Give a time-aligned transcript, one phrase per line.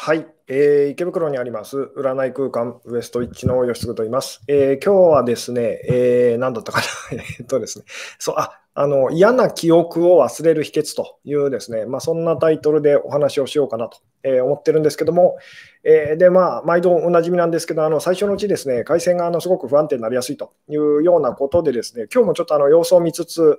[0.00, 4.40] はい、えー、池袋にあります占い空間ウエストイッチの吉嗣と言います。
[4.48, 6.86] えー、今日はですね、えー、何だったかな。
[7.38, 7.84] えっとですね、
[8.18, 15.36] そう、あ、あの、嫌な記憶を忘れる秘訣というですね、まあ、そんなタイトルでお話をしようかなと、え思ってるんですけども、
[15.84, 23.58] えで、まあ、毎度おなじみなんですけど、あの、最初のうちですね、回線があのすごく不安定になりやすいというようなことでですね、今日もちょっとあの様子を見つつ、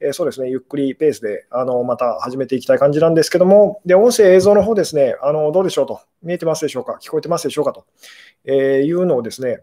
[0.00, 7.86] えそうですね、ゆっくりペースであのまた始めていきたい感じなんですけども、で音声、映像の方ですね、あのどうでしょうと、見えてますでしょうか、聞こえてますでしょうかと、
[8.44, 9.62] えいうのをですね、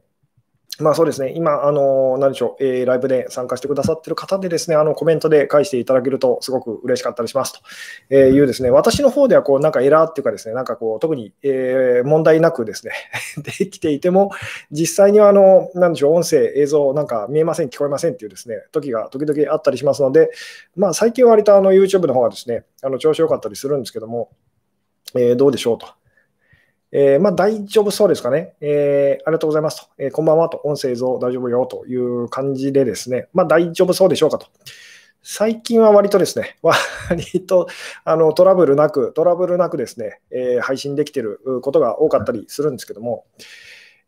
[0.79, 7.59] まあそうですね、今、あの、何でしょう、えー、ライブで参加してくださってる方でですね、あの、コメントで返していただけるとすごく嬉しかったりしますと、
[8.11, 12.93] えいうですね、私の方ではこう、なんかエラーっていうかですね、なんかこう、特に、えー、問題なくですね、
[13.41, 14.29] できていても、
[14.71, 20.29] 実際にはあの、何でしょう、音声、映像、なんか見えません、聞こえませんっていうですね、時が時々あったりしますので、
[20.75, 24.29] まあ最近は割とあの、YouTube の方がですね、あの、調子良かったりするんですけども、
[25.15, 25.87] えー、どうでしょうと。
[26.99, 34.47] えー、まあ、大丈夫そうですかね、えー、ありがとうございますと、えー、こんばんはと、音声像大丈夫よという感じでですね、まあ、大丈夫そうでしょうかと。
[35.21, 37.67] 最近は割とですね、 割と
[38.03, 43.25] あのトラブルなく、トラブルなくですね、え配信できてることが多かったりするんですけども、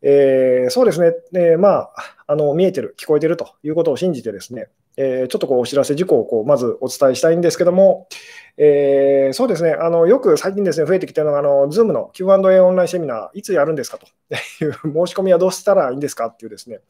[0.02, 1.92] えそうですね、えまあ、
[2.26, 8.08] あの見えてる、聞こえてるということを信じてですね、えー、ちょっとこうお知らせ事項をこうまずお伝えしたいんですけども、
[8.56, 9.72] えー、そうですね。
[9.72, 14.06] あの、よく最近ですね、増えてきているのが、あの Zoom の Q&A オンラインセミナー、いつやるんですかと。
[14.64, 16.80] いう申し込みはどうしたらいいんですかっていうですね、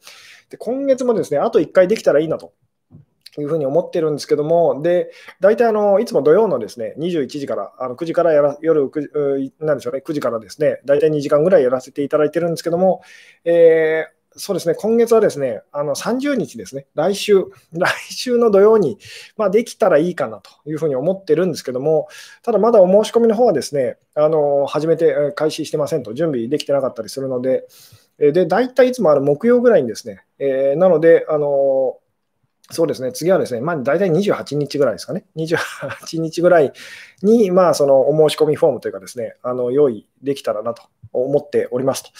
[0.49, 2.53] で今月もですね、あと1回できたらいいなと。
[3.39, 13.01] いうふうに思ってるんですけども、で、大体あの、いつも土曜のですね、21時から、あの9時からやら、夜9、なんでしょうね、9時からですね、大体2時間ぐらいやらせていただいてるんですけども、
[13.45, 18.97] えーそうですね、今月はですね、あの30日ですね、来週、 来週の土曜に、
[19.35, 22.07] まあ、できたらいいかなというふうに思ってるんですけども、
[22.41, 27.67] ただまだお申し込みの方はですね、あの始めて開始してませんと、準備できてなかったりするので、
[28.17, 31.97] で、大体いつもある木曜ぐらいにですね、えー、なので、あの
[32.69, 36.71] そうですね、次はですね、まあ、大体28日ぐらいですかね、28日ぐらい
[37.21, 42.11] に、まあ、そのお申し込みフォームというかですね、あの用意できたらなと思っておりますと。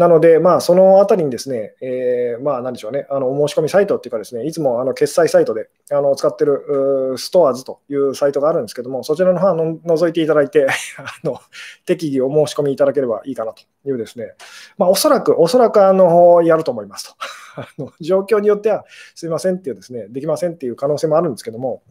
[0.00, 10.66] なので、まあ、そのあたりにですね、えー、まあ、なんでしょうね、あのお申し込みサイトっていうかですね、いつもあの決済サイトであの使ってるストアーズというサイトがあるんですけども、そちらの方の覗いていただいて
[10.96, 11.38] あの、
[11.84, 14.32] 適宜お申し込みいただければいいかなというですね、
[14.78, 17.14] まあ、おそらく、おそらくあのやると思いますと。
[17.60, 21.82] あの状況によっては、すいませんっていうですね、できませんっていう可能性もあるんですけども、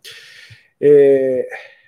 [0.79, 1.78] えー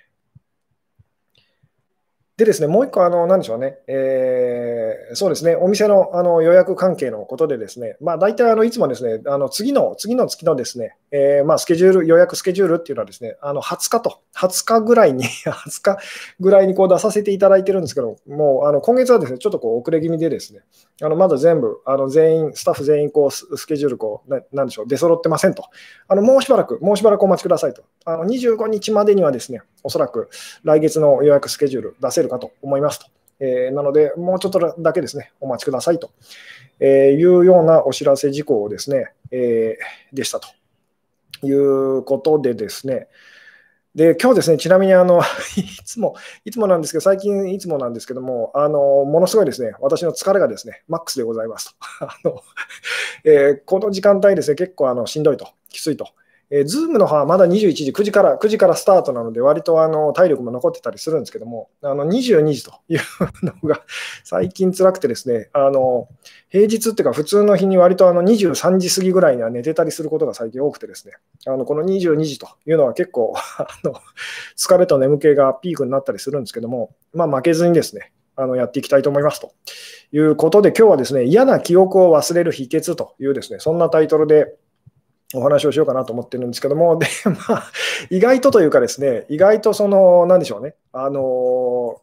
[2.44, 15.98] でですね、もう一個、あの、なんでしょうね、えー、そうですね、お店のあの予約関係のことでですね、まあ、大体あのいつもですね、あの次の、次の月のですね、えー、まあ、スケジュール、予約スケジュールっていうのはですね、あの20日と、20日ぐらいに 20日
[16.40, 20.60] ぐらいにこう出させていただいてるんですけど、もうあの今月はですね、ちょっとこう遅れ気味でですね、
[21.00, 25.64] あのまだ全部、あの全員、スタッフ全員こうスケジュールこうな、なんでしょう、出揃ってませんと。
[26.08, 27.82] あのもうしばらく、もうしばらくお待ちくださいと。
[28.04, 30.28] あの25日までにはですね、おそらく
[30.64, 33.06] 来月の予約スケジュール出せるかと思いますと。
[33.40, 36.10] えー、なので、もうちょっとだけですね、お待ちくださいと、
[36.80, 40.48] えいうようなお知らせ事項をですね、えー、でしたと
[41.46, 43.08] いうことでですね、
[43.94, 45.20] で、今日ですね、ちなみにあの
[45.56, 51.74] いつも、いつもなんですけど、最近いつもなんですけども、あのものすごいですね、私の疲れがですね、マックスでございますと。
[52.06, 52.42] あの
[53.24, 56.08] えー、この時間帯ですね、結構あのしんどいと、きついと
[56.54, 63.00] えー、ズームの方はまだ21時、9時から、9時からスタートなので、割とあの体力も残ってたりするんですけども、あの22時という
[63.42, 63.80] のが
[64.22, 66.08] 最近辛くてですね、あの
[66.50, 71.14] 平日っていうか、普通の日に割とあの23時過ぎぐらいには寝てたりすることが最近多くてですね、
[71.46, 73.94] あのこの22時というのは結構あの、
[74.54, 79.52] 疲れと眠気がピークになったりするんですけども、まあ、負けずにですね、あのやっていきたいと思いますと。
[80.12, 84.54] いうことで、今日はですね、嫌な記憶を忘れる秘訣というですね、そんなタイトルで、
[85.34, 87.06] お話をしようかなと思ってるんですけども、で、
[87.48, 87.72] まあ、
[88.10, 92.00] 意外とというかですね、意外とその、なんでしょうね、あの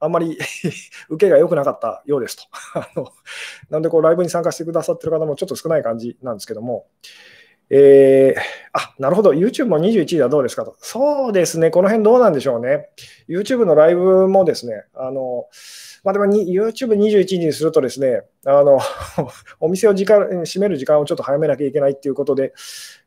[0.00, 0.38] あんまり
[1.08, 2.42] 受けが良くなかったようですと。
[2.78, 3.04] あの
[3.70, 6.86] なので、こう、ライブに参加してくださってる方もちょっと少ない感じなんですけども、
[7.70, 8.40] えー、
[8.72, 10.76] あ、なるほど、YouTube も21時はどうですかと。
[10.78, 12.88] そうですね、この辺どうなんでしょうね。
[13.28, 15.46] YouTube のライブもですね、あの、
[16.04, 18.78] まあ、でも YouTube21 時にするとですね、あの
[19.60, 22.52] お店を時間閉める時間をちょっと早めなきゃいけないっていうことで、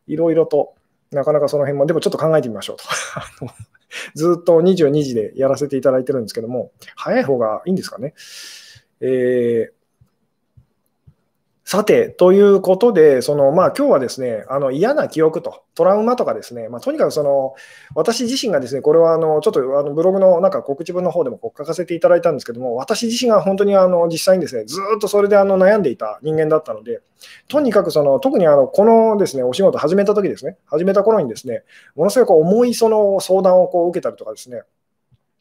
[0.08, 0.76] いろいろと
[1.12, 2.84] なかなかその辺も、でもちょっと考えてみましょうと。
[4.16, 8.14] ずっと22時でやらせていただいてるんですけども、早い方がいいんですかね？
[9.02, 9.81] えー
[11.72, 17.56] さて、ということで、そのまあ今日はですね、あの嫌な記憶と、トラウマとかですね、まあ、とにかくその
[17.96, 27.00] 私自身がですね、これはあのちょっとあのブログのなんか告知文の方でもこう書かせていただいたんですけども、私自身が本当にあの実際にですね、ずっとそれであの悩んでいた人間だったので、
[27.48, 31.64] とにかくその特にあのこのですねお仕事始めた時ですね、始めた頃にですね、
[31.96, 34.64] ものすごいこう重いその相談をこう受けたりとかですね、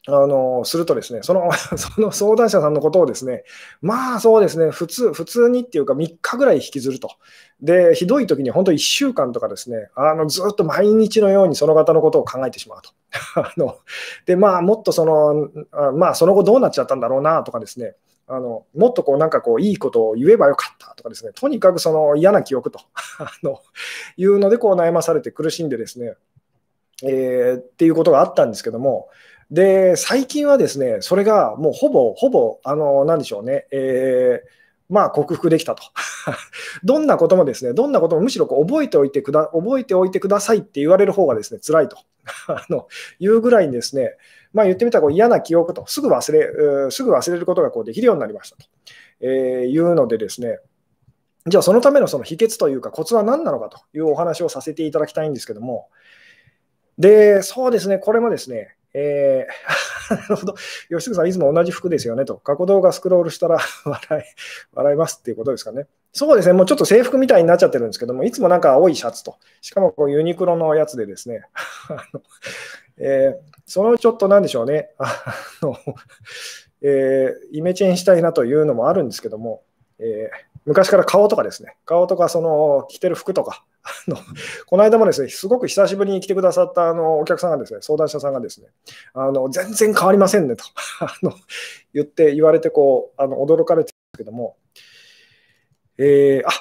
[0.07, 3.43] あのするとですね、その その相談者さんのことをですね、
[3.81, 7.11] まあそうですね、普通、普通にっていうか3日ぐらい引きずると。
[7.61, 12.89] で、ひどい時に本当1週間とかですね、あのずっと毎日のようにその方のことを考えてしまうと。
[13.39, 13.77] あの
[14.25, 15.49] で、まあもっとその、
[15.93, 17.95] まあその後どうなっちゃったんだろうなとかですね、
[18.27, 22.79] あのもっとこうなんかこういいことを言えばよかったとかですね、とにかくその嫌な記憶と
[23.19, 23.59] あの
[24.17, 26.15] いうのでこう悩まされて苦しんでですね、
[27.03, 29.09] えー、っていうことがあったんですけども、
[29.51, 34.49] で、最近はですね、それがもうほぼ、ほぼ、あの、なんでしょうね、えー、
[34.89, 35.83] まあ、克服できたと。
[36.83, 41.97] どんなこともですね、どんなこともむしろこう覚えておいてくだ、覚えておいてくださいって言われる方がですね、辛いと。
[42.47, 42.87] あの
[43.19, 44.15] いうぐらいにですね、
[44.53, 48.65] まあ、言ってみたらこう嫌な記憶と、すぐ忘れ、すぐ忘れることがこうできるようになりましたと、
[49.21, 50.59] えー、いうのでですね、
[51.47, 55.89] じゃあそのためのその秘訣というかコツは何なのかというお話をさせていただきたいんですけども、
[56.97, 60.53] で、そうですね、これもですね、えー、 なるほど。
[60.89, 62.35] 吉純さん、いつも同じ服ですよねと。
[62.37, 64.23] 過去動画スクロールしたら 笑い、
[64.73, 65.87] 笑いますっていうことですかね。
[66.13, 66.53] そうですね。
[66.53, 69.37] もうちょっと制服みたいになっちゃってるんですけども、いつもなんか青いシャツと。
[69.61, 71.43] しかもこうユニクロのやつでですね。
[72.97, 74.91] えー、そのちょっとなんでしょうね。
[74.97, 75.77] あの、
[76.81, 79.63] えー、イメチェンしたいなというのもあるんですけども、
[79.99, 84.17] えー昔から顔とかですね、顔とかその着てる服とか、あの
[84.67, 88.67] この間もですね、すごく久しぶりに来てくださったあのお客さんがですね、相談者さんがですね、
[89.13, 90.63] あの全然変わりませんねと
[91.01, 91.33] あの
[91.93, 94.57] 言って言われてこうあの驚かれてるんですけども、
[95.97, 96.51] えー、あ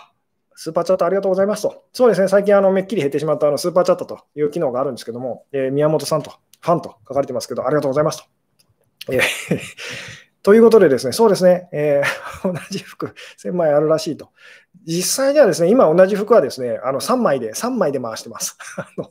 [0.54, 1.84] スーパーチャットありがとうございますと。
[1.92, 8.24] そうですね、最近あのめっきり減ってしまったあのスーパーチャットという機能があるんですけども、えー、宮本さんと、ファンと書かれてますけど、ありがとうございます
[9.06, 9.12] と。
[9.12, 14.30] えーということでですね、そうですね、えー、 同じ服1000枚あるらしいと。
[14.86, 18.56] 実際にはですね、今同じ服はですね、あの3枚で、3枚で回してます。
[18.78, 19.10] あの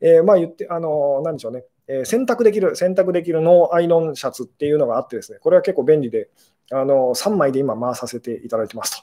[0.00, 6.28] えー、まあ言って、あの、なんでしょうね、えー、洗濯できる、洗濯できるノーアイロンシャツっていうのがあってですね、これは結構便利で、
[6.72, 9.00] あの3枚で今回させていただいてます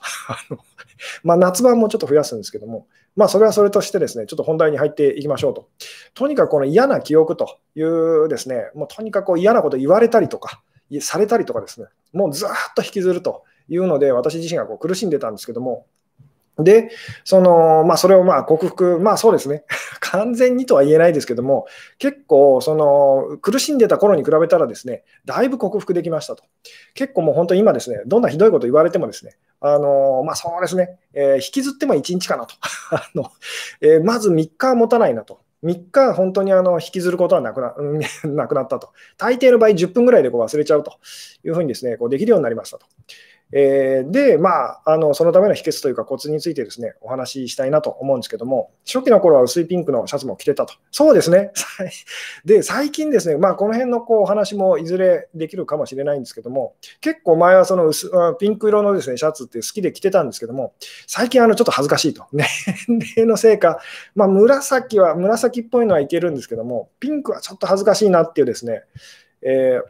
[0.50, 0.58] と。
[1.24, 5.70] まあ、夏場もちょっと増やすんですけども、まあ、それはそれとしてですね、ちょっと本題に入っていきましょうと。
[6.14, 10.62] とにかくこの嫌な記憶というですね、もうとにかく嫌なこと言われたりとか、
[11.02, 15.86] されたりとかですね、もうずっと引きずるというので、私自身がこう苦しんでたんですけども、
[16.58, 16.92] で、
[17.24, 19.64] そのまあ、それをまあ克服、まあそうですね、
[20.02, 21.66] 完全にとは言えないですけども、
[21.98, 26.44] 結構その苦しんでた頃に比べたらですね、だいぶ克服できましたと。
[26.94, 32.54] 結構もう本当に今ですね、どんなひどいこと言われてもですね、あのまあそうですね、えー、引きずっても1日かなと。
[32.92, 33.32] あの
[33.82, 35.40] えー、まず3日は持たないなと。
[35.64, 37.76] 3日、本当にあの引きずることはなくな
[38.26, 38.90] なくなったと。
[39.18, 40.98] 大抵の場合、10分ぐらいでこう忘れちゃうと
[41.44, 42.86] いうふうにですね、こうできるようになりましたと。
[43.56, 50.74] えー、で、まあ、あのそのための秘訣というかコツについてですね、お話ししたいなと思うんですけども、初期の頃は薄いピンクのシャツも着てたと。
[50.92, 51.52] そうですね。
[52.46, 58.10] で、最近ですね、まあ、この辺のこうお話もいずれできるかもしれないんですけども、結構前はその薄
[58.40, 60.74] ピンク色のですね、シャツって好きで着てたんですけども、
[61.06, 62.26] 最近あのちょっと恥ずかしいと。
[62.34, 62.48] 年
[63.18, 63.80] 齢のせいか、
[64.16, 68.82] まあ、紫は、紫っぽいのはいけるんですけども、ピンクはちょっと恥ずかしいなっていうですね、
[69.44, 69.84] えー、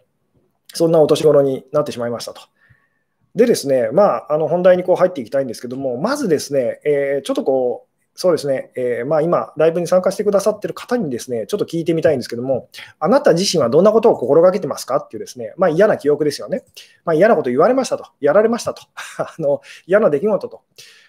[0.74, 2.42] そんなお年頃になってしまいましたと。
[3.36, 16.64] でですね、まあ、あの本題にこう入っていきたいんですけども、まずですね、えー、ちょっとこう、そうですね、えー、まあ、今、ライブに参加してくださってる方にですね、ちょっと聞いてみたいんですけども、あなた自身はどんなことを心がけてますかっていうですね、まあ、嫌な記憶ですよね。
[17.06, 18.84] まあ、嫌なこと言われましたと、やられましたと、
[19.18, 20.62] あの嫌な出来事と。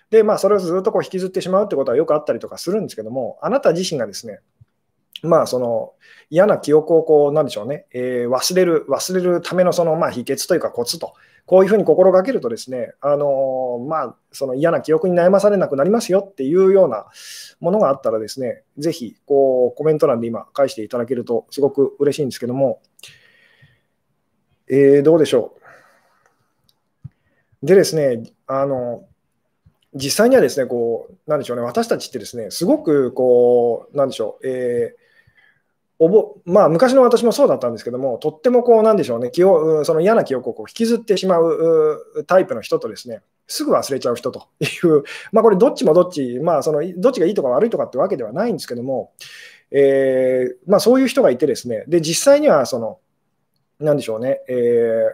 [0.08, 4.40] で、まあ、それをずっとこう引きずってしまうってことはよくあったりとかするんですけども、あなた自身がですね、
[5.22, 5.92] まあ、その
[6.30, 11.12] 嫌な記憶をこう、なんでしょうね、えー、忘れる、忘れるためのそのまあ秘訣というかコツと
[11.46, 17.06] こういうふうに心がけるとですね、あのまあ、その嫌な記憶に悩まされなくなりますよっていうような
[17.60, 22.80] ものがあったらですね、ぜひこうコメント欄で今返していただけるとすごく嬉しいんですけども、
[24.68, 25.54] えー、どうでしょ
[27.62, 27.66] う。
[27.66, 29.04] でですね、あの
[29.94, 35.03] 実際にはですね、こう、なんでしょうね、私たちってですね、すごくこう、なんでしょう、えー
[35.98, 49.12] おぼまあ、昔の私もそうだったんですけども、とってもこう、なんでしょうね、記憶その嫌な記憶をこう引きずってしまうタイプの人とですね、すぐ忘れちゃう人という、まあ、これ、どっちもどっち、まあ、そのどっちがいいとか悪いとかってわけではないんですけども、
[49.70, 52.98] えーまあ、そういう人がいてですね、で実際にはその、
[53.78, 54.52] なんでしょうね、え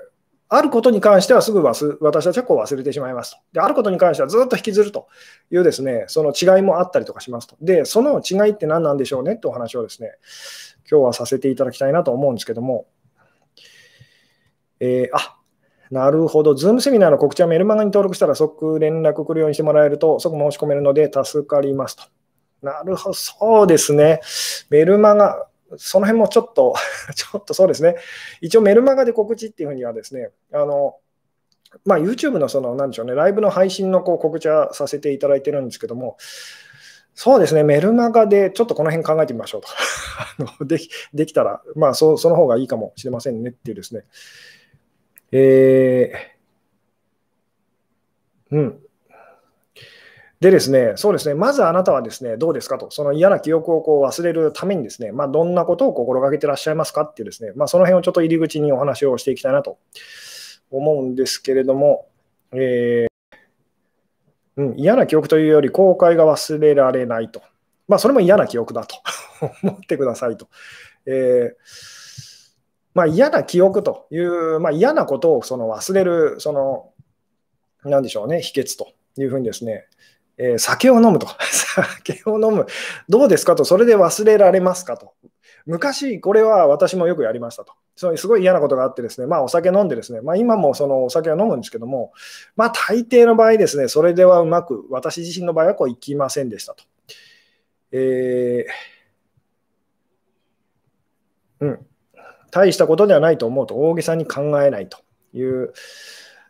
[0.07, 0.10] ー
[0.53, 3.39] あることに関してはすぐ忘私たちはこう忘れてしまいますと。
[3.53, 5.07] で、あることに関してはずっと引きずると
[5.51, 7.57] いうですね、その違いもあったりとかしますと。
[7.61, 10.11] で、その違いって何なんでしょうねってお話をですね、
[10.91, 12.87] 今日はさせていただきたいなと思うんですけども、
[14.81, 15.37] えー、あ
[15.91, 22.03] なるほど、ズームセミナーの告知はメルマガに登録したら即連絡来るようにしてもらえると即申し込めるので助かりますと。
[22.63, 24.21] なるほど、そうですね。
[24.69, 25.47] メルマガ、
[25.77, 26.75] その辺もちょっと
[27.15, 27.97] ちょっとそうですね。
[28.41, 30.97] 一応メルマガで告知っていうふうにはですね、あの、
[31.85, 36.17] まあ、YouTube のその、なんでしょうね、ライブの配信のこう告知はさせていただいてるんですけども、
[37.15, 39.69] そうですね、メルマガでちょっとこの辺考えてみましょうと。
[40.49, 44.05] あのできできたら、まあそ、その方がいいかもしれませんねっていうですね。
[45.33, 48.81] えー、うん。
[50.41, 59.79] でですね、そうですね、まずあなたはですね、どうですかと、その嫌な記憶をこう忘れるためにですね、まあ、どんなことを心がけてらっしゃいますかっていうですね、まあ、その辺をちょっと入り口にお話をしていきたいなと
[60.71, 62.09] 思うんですけれども、
[62.53, 67.43] えー、うん、嫌な記憶というより後悔が忘れられないと。
[67.87, 68.97] まあ、それも嫌な記憶だと
[69.63, 70.49] 思ってくださいと。
[71.05, 71.91] えー
[72.95, 76.93] まあ、嫌な記憶という、まあ、嫌なことをその忘れる、その、
[77.85, 79.87] なんでしょうね、秘訣というふうにですね、
[80.43, 81.29] えー、酒を飲むと。
[81.53, 82.67] 酒を飲む。
[83.11, 83.57] どうですか？
[83.57, 83.67] と。
[83.67, 84.97] それで忘れられますか？
[84.97, 85.13] と。
[85.67, 87.75] 昔、これは私もよくやりましたと。
[87.95, 92.13] そうすごい嫌なことがあってですね、まあお酒飲んでですね、まあ今もそのお酒は飲むんですけども、
[92.57, 96.85] まあ大抵の場合ですね、それではうまく、私自身の場合はこういきませんでしたと。
[97.93, 101.87] えー、うん。
[102.51, 104.97] 大したことではないと思うと、大げさに考えないと
[105.35, 105.75] いう、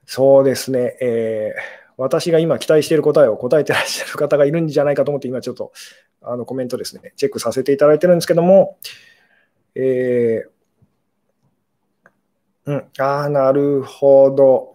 [0.07, 5.73] そうですね、えー私が今期待している答えを答えてらっしゃる方がいるんじゃないかと思って、今ちょっと
[6.23, 8.79] あのコメントですね、チェックさせていただいてるんですけども、
[9.75, 10.51] えー、
[12.67, 14.73] うん、ああ、なるほど。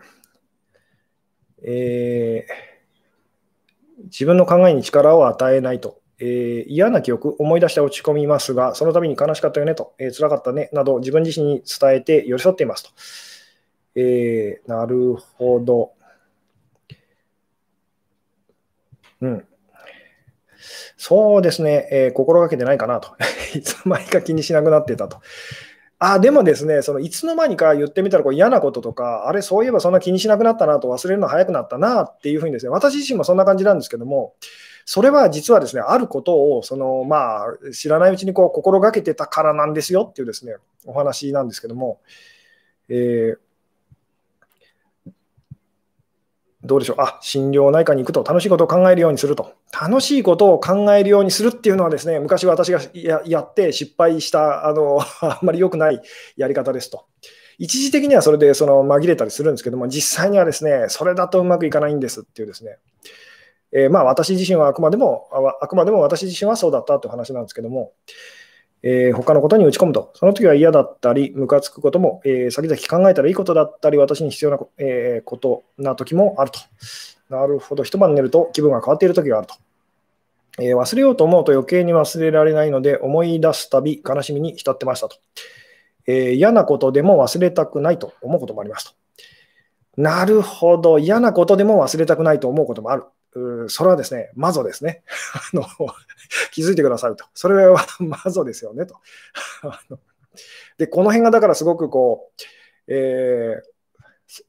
[1.64, 6.02] えー、自分の考えに力を与えないと。
[6.20, 12.90] えー、嫌な記憶、思い出して落ち込みますが、その度に悲しかったよねと、えー、辛かったねなど、自分自身に伝えて寄り添っていますと。
[13.96, 15.94] えー、なるほど。
[19.22, 19.46] うん。
[20.98, 23.16] そうですね、えー、心がけてないかなと。
[23.56, 25.20] いつの間にか気にしなくなってたと。
[25.98, 34.34] あ、でもですね、そのいつの間にか言ってみたらこう嫌なこととか、あれ、そういえばそんな気にしなくなったなと忘れるの早くなったなっていうふうにですね、私自身もそんな感じなんですけども、
[34.86, 40.56] それは実はですね、あることをその、まあ、知らないうちにこう心がけてたからなんですよっていうですね、
[40.86, 42.00] お話なんですけども、
[42.90, 43.45] えー
[46.66, 49.54] どうでしょう、あ心療内科に行くと楽しいことを考えるようにすると。
[49.72, 52.82] 楽しいことを考えるようにするっていうのはですね、昔私が
[53.26, 56.02] やって失敗したあの あんまり良くない
[56.36, 57.06] やり方ですと。
[57.58, 62.78] 一時的にはそれでその紛れたりするんですけども、実際にはですね、それだとうまくいかないんですっていうですね、
[63.72, 65.30] えー、まあ私自身はあくまでも、
[65.62, 67.94] あくまでも私自身はそうだったという話なんですけども、
[68.88, 76.60] えー、他のことに打ち込むと、その時は嫌だったり、ムカつくことも、えー、先々考えたらいいことだったり、私に必要な、えー、ことな時もあると。
[77.30, 79.56] なるほど、一晩寝ると気分が変わっている時があると。
[80.60, 85.18] えー、忘れようと思うと余計に忘れられないので、思い出すたび悲しみに浸ってましたと。
[86.06, 88.94] えー、嫌なことでも忘れたくないと思うこともあります
[89.96, 90.02] と。
[90.02, 93.06] なるほど、嫌なことでも忘れたくないと思うこともある。
[93.68, 95.04] それはですね、マゾですね。
[95.54, 95.66] あの
[96.52, 97.26] 気づいてくださいと。
[97.34, 98.96] それは マゾですよねと。
[100.78, 102.42] で、この辺がだからすごくこう、
[102.88, 104.44] えー、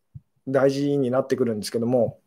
[0.46, 2.20] 大事になってくるんですけども、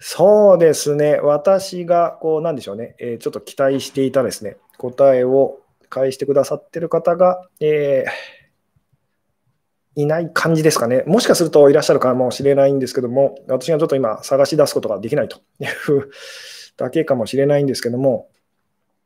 [0.00, 8.43] そうですね、私がこう、なんでしょうね、えー、ちょっと期待していたですね、答えを返してくださってる方が、えー
[9.96, 11.04] いない感じですかね。
[11.06, 16.10] もしかするといらっしゃるかもしれないんですけども、私がちょっと今探し出すことができないという
[16.76, 18.28] だけかもしれないんですけども、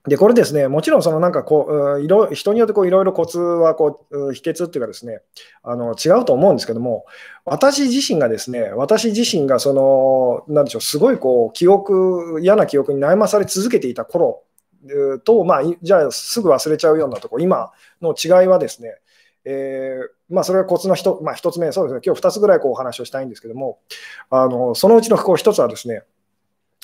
[0.07, 5.21] で、これですね、もちろんそのなんかこう、いろ人によってこういろいろコツはこう、秘訣っていうかですね、
[5.63, 7.05] あの違うと思うんですけども、
[7.45, 14.45] 私自身がですね、私自身がその、なんでしょう、すごいこう、記憶、嫌な記憶に悩まされ続けていた頃
[15.25, 18.95] と、まあ、じゃあすぐ忘れちゃうようなとこ、今の違いはですね、
[19.51, 23.79] えー、まあ、それがコツの 1,、まあ、1つ目、そうですね、今日2つぐらいこうお話をしたいんですけども、
[24.29, 26.03] あのそのうちのこう1つはですね、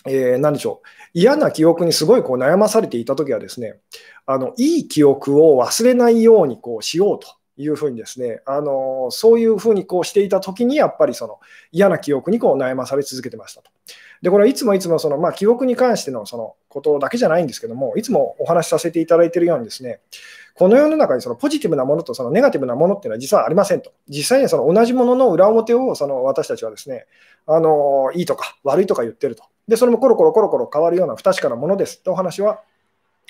[0.07, 3.81] えー、何でしょう、嫌な記憶にすごいこう悩まされていたときはですね、
[4.25, 7.29] あのいい記憶を忘れないようにこうしようと
[7.59, 11.41] いうふうにですね、あのそういうふうにこうしていたときに、やっぱりその
[11.71, 13.71] 嫌な記憶にこう悩まされ続けてましたと。
[14.23, 20.01] で、これはいつもいつもその、まあ、記憶に関してのそのことだけじゃないんですけども、いつもお話しさせていただいているようにですね、
[20.55, 23.93] この世の中にそのポジティブなものとそのネガティブなものっていうのは実はありませんと。
[24.09, 27.07] 実際にその同じものの裏表をその私たちはですね、
[27.47, 29.45] あのいいとか悪いとか言ってると。
[29.67, 32.61] で、それもコロコロコロコロ変わるような不確かなものですってお話は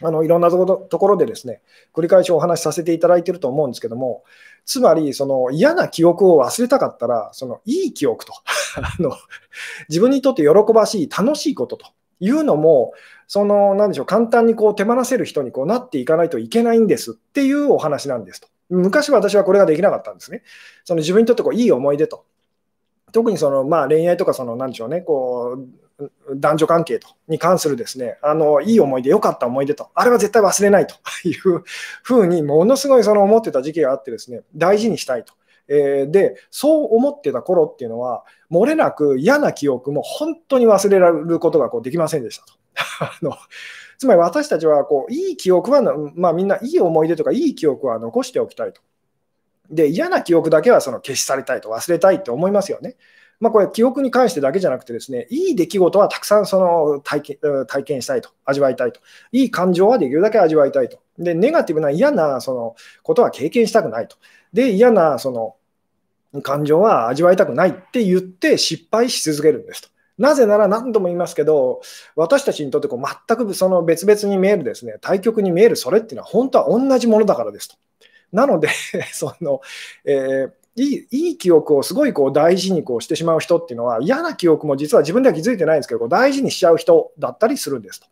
[0.02, 1.60] あのいろんなところでですね、
[1.92, 4.24] 繰り返しお話しさせていただいていると思うんですけども、
[4.64, 8.32] つまり、その嫌な記憶を忘れたかったら、そのいい記憶と
[8.76, 9.12] あの、
[9.88, 11.86] 自分にとって喜ばしい、楽しいことと
[12.20, 12.92] いうのも、
[13.26, 18.48] その、なんでしょう、簡単にこう手放せる人にこうなっていかないといけないんですっていうお話なんですと。
[18.70, 20.42] 昔は私はこれができなかったんですね。
[20.84, 22.24] その自分にとってこういい思い出と。
[23.12, 25.84] 特にその、まあ、恋愛とかその、なんでしょうね、こう
[26.34, 30.96] 男女関係とに関するですね、あの、いい思い出、良かった思い出と、あれは絶対忘れないと
[31.28, 31.62] いう
[32.02, 35.34] ふうに、ものすごいその思ってた時期があってですね、大事にしたいと。
[35.68, 42.52] えー、で、そう思ってた頃っていうのは、漏れなく嫌な記憶も本当に忘れられることがこうできませんでしたと。
[43.00, 43.36] あの
[43.98, 45.80] つまり私たちはこういい記憶は、
[46.14, 48.80] まあ、みんないい思い出とかいい記憶は残しておきたいと。
[49.70, 52.96] で、嫌な記憶だけはその消し去りたいと、忘れたいって思いますよね。
[53.40, 59.00] まあ、これ、記憶に関してだけじゃなくて、ですねいい出来事はたくさんその体験体験したいと、味わいたいと、
[59.32, 64.16] いい感情はできるだけ味わいたいと、でネガティブな嫌なそのことは経験したくないと、
[64.54, 65.30] で嫌なそ
[66.32, 69.88] の感情は味わいたくないって言って失敗し続けるんですと。
[70.16, 71.82] なぜなら何度も言いますけど、
[72.14, 77.76] 私たちにとってこう全くその別々に見えるですね、対極に見えるそれっていうのは本当は同じものだからですと。
[78.32, 78.68] なので
[79.12, 79.60] その、
[80.04, 88.06] えーいいいい記憶をすごいこう大事にこうしてしまう人っていうのは、嫌な記憶も実は自分では気づいてないんですけど、大事にしちゃう人だったりするんですと。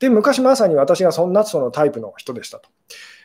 [0.00, 2.68] で、昔まさに私がそんなそのタイプの人でしたと。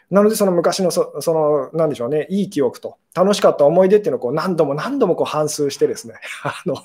[0.09, 6.77] なので、その昔のそ、その、なんでしょうね、いい記憶と、楽しかった思い出っていうのをこう何度も何度もこう反芻してですね、 あの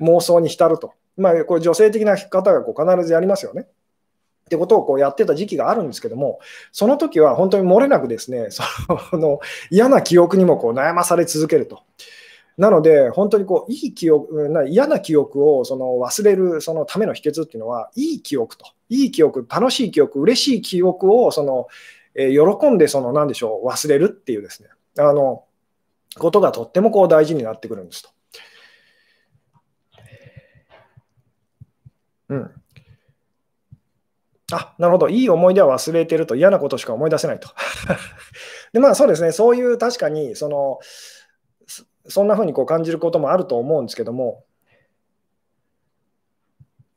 [0.00, 0.92] 妄想に浸ると。
[1.16, 3.62] まあ、これ女性的な方がこう必ずやりますよね。
[3.62, 3.64] っ
[4.50, 6.40] てことをこうやってた時期があるんですけども、
[6.72, 8.64] その時は本当に漏れなくですね、 そ
[9.16, 9.40] の
[9.70, 11.80] 嫌な記憶にもこう悩まされ続けると。
[12.58, 21.68] なので、本当にこういい記憶な、嫌な記憶をその忘れるそのための秘訣っていうのは、いい記憶と、いい記憶、楽しい記憶、嬉しい記憶をその、
[22.14, 24.68] え、喜んでその何でしょう、忘れるっていうですね、
[24.98, 25.44] あの
[26.18, 28.10] ことがとってもこう大事になってくるんですと。
[32.30, 32.50] うん。
[34.52, 35.08] あ、なるほど。
[35.08, 37.48] いい思い出は忘れてると嫌なことしか思い出せないと。
[38.72, 39.32] で、まあそうですね。
[39.32, 40.78] そういう確かに、その、
[42.08, 44.44] そんな風にこう感じることもあると思うんですけども、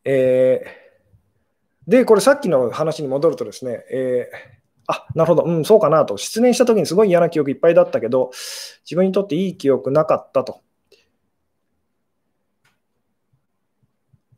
[0.05, 6.17] えー、で、これさっきの話に戻るとですね、えー、あ、なるほど、うん、そうかなと。
[6.17, 8.31] 失念した時にすごい嫌な記憶いっぱいだったけど、
[8.83, 10.61] 自分にとっていい記憶なかったと。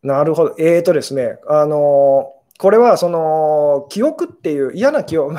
[0.03, 0.55] なるほど。
[0.59, 5.35] えーとですね、あのこれはその記憶っていう嫌な記憶、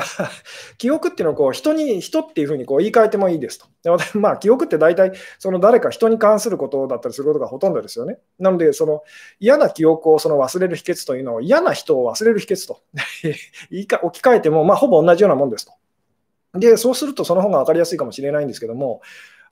[0.77, 3.65] 記憶っていう のをこう人に、人っていうふうにこう言い換えてもいいですと。
[3.81, 8.19] でまあ、記憶って大体その誰か人に関することだったりすることがほとんどですよね。
[8.37, 9.03] なので、その
[9.39, 12.81] 嫌な記憶をその忘れる秘訣というのを嫌な人を忘れる秘訣と
[13.71, 15.73] 言いか置き換えても、まあ、ほぼ同じようなもんですと。
[16.59, 19.01] で、そうするとその方が分かりやすいかもしれないんですけども、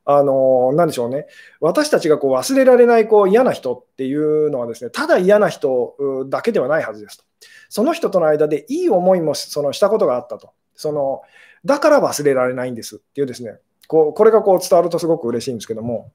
[0.05, 1.25] あのなんでしょうね、
[1.59, 5.95] 私たちがこう忘れられないこう嫌な人っていうのはですね、ただ嫌な人
[6.29, 7.23] だけではないはずですと。
[7.69, 10.51] その人との間でいい思いもそのしたことがあったと。
[10.75, 11.21] その
[11.63, 16.11] だから忘れられないんですっていうですね、こうこれがこう伝わるとすごく嬉しいんですけども。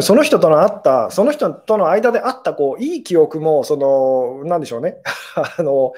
[0.00, 5.02] その人とのあった、その人との間であったこういい記憶も、その、なんでしょうね、
[5.58, 5.92] あの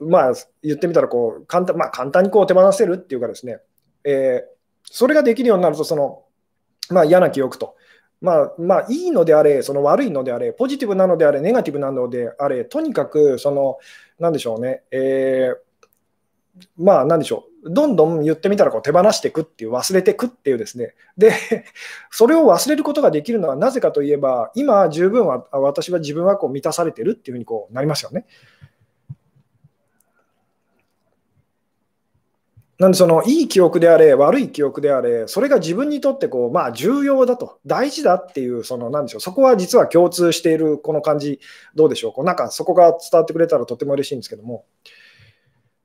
[0.00, 3.60] まあ、言ってみたらこう簡単、まあ、簡単にこう手放せるっていうかですね、
[4.04, 4.50] えー、
[4.84, 6.24] それができるようになると、その、
[6.90, 7.76] まあ、嫌な記憶と、
[8.22, 13.78] まあ、まあ、いいのであれ、その悪いのであれ、ポジティブなのであれ、ネガティブなのであれ、とにかく、その、
[14.20, 21.32] なんでしょうね、えー、まあ、なんでしょう、どんどん言ってみたらこう手放していくっていう、忘れていくっていうですね、で、
[22.12, 28.26] それを忘れることができるのはなぜかといえば、今、十分は、私は自分はこう満たされてるっていうふうにこうなりますよね。
[32.82, 41.38] なんでそのいい記憶であれ、悪い記憶であれ、それが自分にとってこう、まあ、重要だと、大事だっていう、そのなんでしょう、そこは実は共通しているこの感じ、
[41.76, 44.64] どうでしょう、こうなんかそこが伝わってくれたらとても嬉しいんですけども、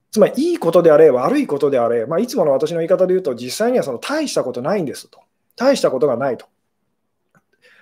[0.10, 5.20] つまりいいことであれ、悪いことであれ、まあ、いつもの私の言い方で言うと、実際にはその大したことないんですと、
[5.56, 6.48] 大したことがないと。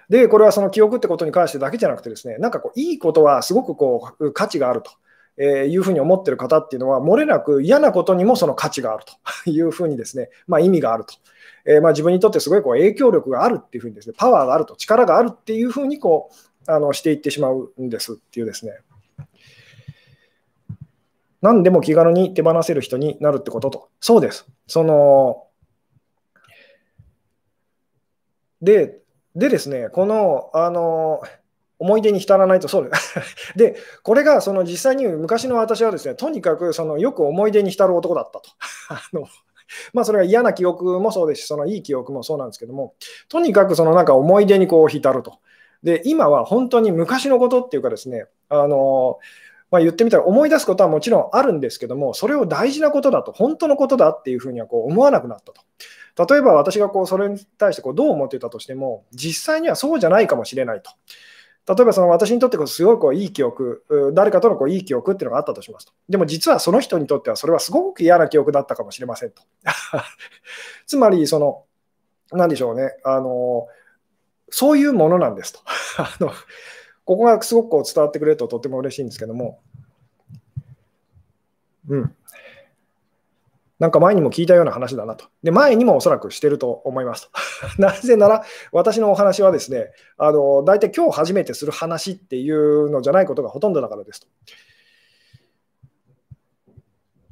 [0.09, 4.91] で、これはその記憶ってことに関してだけじゃなくてですね、なんかこういいことはすごくこう価値があると。
[5.37, 9.13] えいうふうに思ってる方っていうのは、漏れなく嫌なことにもその価値があると
[9.49, 11.15] いうふうにですね、まあ、意味があると。
[11.67, 16.29] えー、まあ、自分にとってすごいこう影響力があるっていうふうにですね、パワーがあると、力があるっていうふうにこ
[16.67, 18.73] うあのしていってしまうんですっていうですね。
[21.41, 23.89] 何でも気軽に手放せる人になるってことと。
[23.99, 24.47] そうです。
[24.67, 25.45] その
[28.61, 28.99] で、
[29.35, 31.21] でですね、この、あの、
[31.79, 33.15] 思い出に浸らないとそうです。
[33.57, 38.49] で、これがその実際に昔の私はですね、とにかくそのよく思い出に浸る男だったと。
[38.89, 39.27] あの
[39.93, 42.93] まあそれが嫌な記憶もそうですし、そのいい記憶もそうなんですけども、
[43.29, 45.39] とにかくそのなんか思い出にこう浸ると。
[45.83, 49.19] で、今は本当に昔のことっていうかですね、あの、
[49.71, 56.33] まあ、言ってみたら思い出すことはもちろんあるんですけども、それを大事なことだと、本当のことだっていうふうにはこう思わなくなったと。
[56.33, 60.91] 例えば私がこうそれに対してこうどう思ってたとしても、実際にはそうじゃないかもしれないと。
[61.67, 65.93] 例えばその私にとってこうすごいこういい記憶、誰かとのこういい記憶っていうのがあったとしますと。
[66.07, 69.41] でも実はその人にとってはそれはすごく嫌な記憶だったかもしれませんと。
[70.85, 71.63] つまり、その、
[72.31, 73.67] なんでしょうね、あの、
[74.49, 75.59] そういうものなんですと。
[75.97, 76.31] あの
[77.03, 79.59] ここがすごくこう伝わってくれるととても嬉しいんですけども、
[81.87, 82.15] うん。
[83.79, 85.25] なんか前にも聞いたような話だなと。
[85.43, 87.29] で、前にもおそらくしてると思いますと。
[87.81, 94.27] なぜなら、私のお話はですね、あの大体今日初めてする話っていうのじゃないことがほとんどだからですと。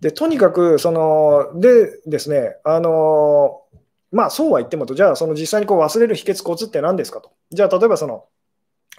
[0.01, 3.61] で、とにかく、その、でですね、あの、
[4.11, 7.31] まあそうは言ってもと、じゃあその実際にこう忘れる秘訣コツって何ですかと。
[7.51, 8.25] じゃあ例えばその、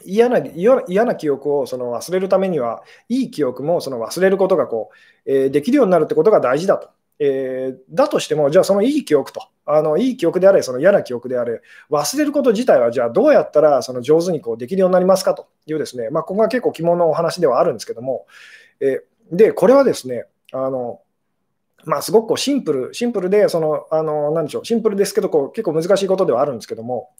[0.03, 4.91] 嫌な嫌な記憶をその忘れるためには、いい記憶もその忘れることがこ
[5.27, 6.89] う、えー、できるようになるってことが大事だと。
[7.19, 15.47] えー、だとしても、じゃあそのいい記憶と、あのいい記憶であれ、その嫌な記憶であれ、忘れること自体は、じゃあどうやったらその上手にこうできるようになりますかと。
[15.67, 18.27] いうですね、まあ、ここが結構肝のお話ではあるんですけども、
[18.81, 21.01] えー、で、これはですね、あの
[21.87, 27.11] まあ、すごくこうシンプル、シンプルで、その、あの、なんでしょう、シンプルですけど、こう、結構難しいことではあるんですけども、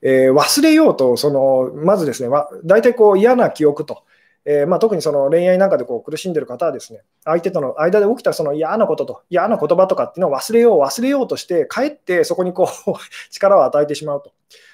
[0.00, 4.04] えー、忘れようと、その、まずですね、大体こう嫌な記憶と、
[4.48, 12.92] えー、まあ、特にその恋愛なんかでこう苦しんでる方はですね、相手との間で起きたその嫌なことと嫌な言葉とかっていうのを忘れよう、忘れようとして、かえってそこにこう
[13.30, 14.30] 力を与えてしまうと、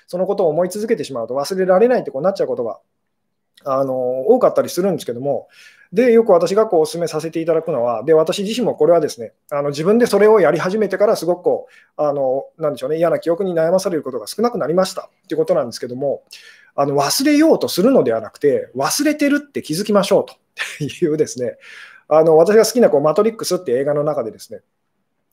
[0.07, 2.81] そのことを思い続けてしまうと、忘れられないってこうなっちゃうことが
[3.65, 5.49] あの多かったりするんですけども、
[5.91, 11.67] で、よく私がこうお勧めさせていただくのは、で、私自身もこれはですね、あの自分でそれをやり始めてから、すごくこ
[11.99, 16.23] う、あの、なんでしょうね、嫌な記憶に悩まされることが少なくなりましたっていうことなんですけども、
[16.75, 20.37] あの忘れようとするのではなくて、忘れてるって気づきましょうと
[21.07, 21.57] いうですね、
[22.09, 24.61] あの私が好きなこうマトリックスって映画の中でですね、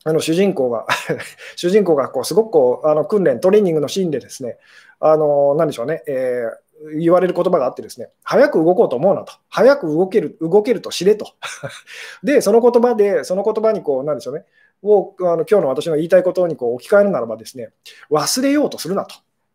[0.04, 0.86] あの主人公が
[1.56, 4.58] 主人公がこうすごくこうあの訓練、トレーニングのシーンでですね、
[4.98, 11.26] あのなんでしょうね、えー、言われる言葉があってですね、早く動こうと思うなと、早く動ける動けると知れと。
[12.22, 14.44] で、その言葉で、その言葉にこう、なんでしょうね、
[14.82, 17.70] をあの今日の私の言いたいことにこう置き換えるならばですね、
[18.10, 19.14] 忘れようとするなと。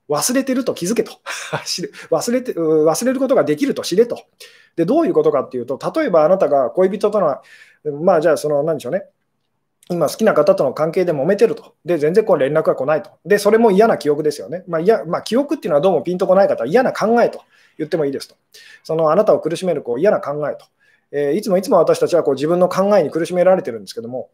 [0.09, 1.13] 忘れてると気づけと
[2.11, 2.53] 忘れて。
[2.53, 4.19] 忘れることができると知れと。
[4.75, 7.37] で、どういうことかっていうと、例えばあなたが恋人との、
[8.01, 9.05] まあじゃあその、なんでしょうね。
[9.89, 11.75] 今好きな方との関係で揉めてると。
[11.85, 13.11] で、全然こう連絡が来ないと。
[13.23, 14.63] で、それも嫌な記憶ですよね。
[14.67, 17.41] まあ、いやまあ、記憶っていうのはどうもピンとこない方嫌な考えと
[17.77, 18.35] 言ってもいいですと。
[18.83, 20.65] そのあなたを苦しめるこう嫌な考えと。
[21.11, 24.29] えー、いつもいつも私たちはこう自分の考えに苦しめられてるんですけども、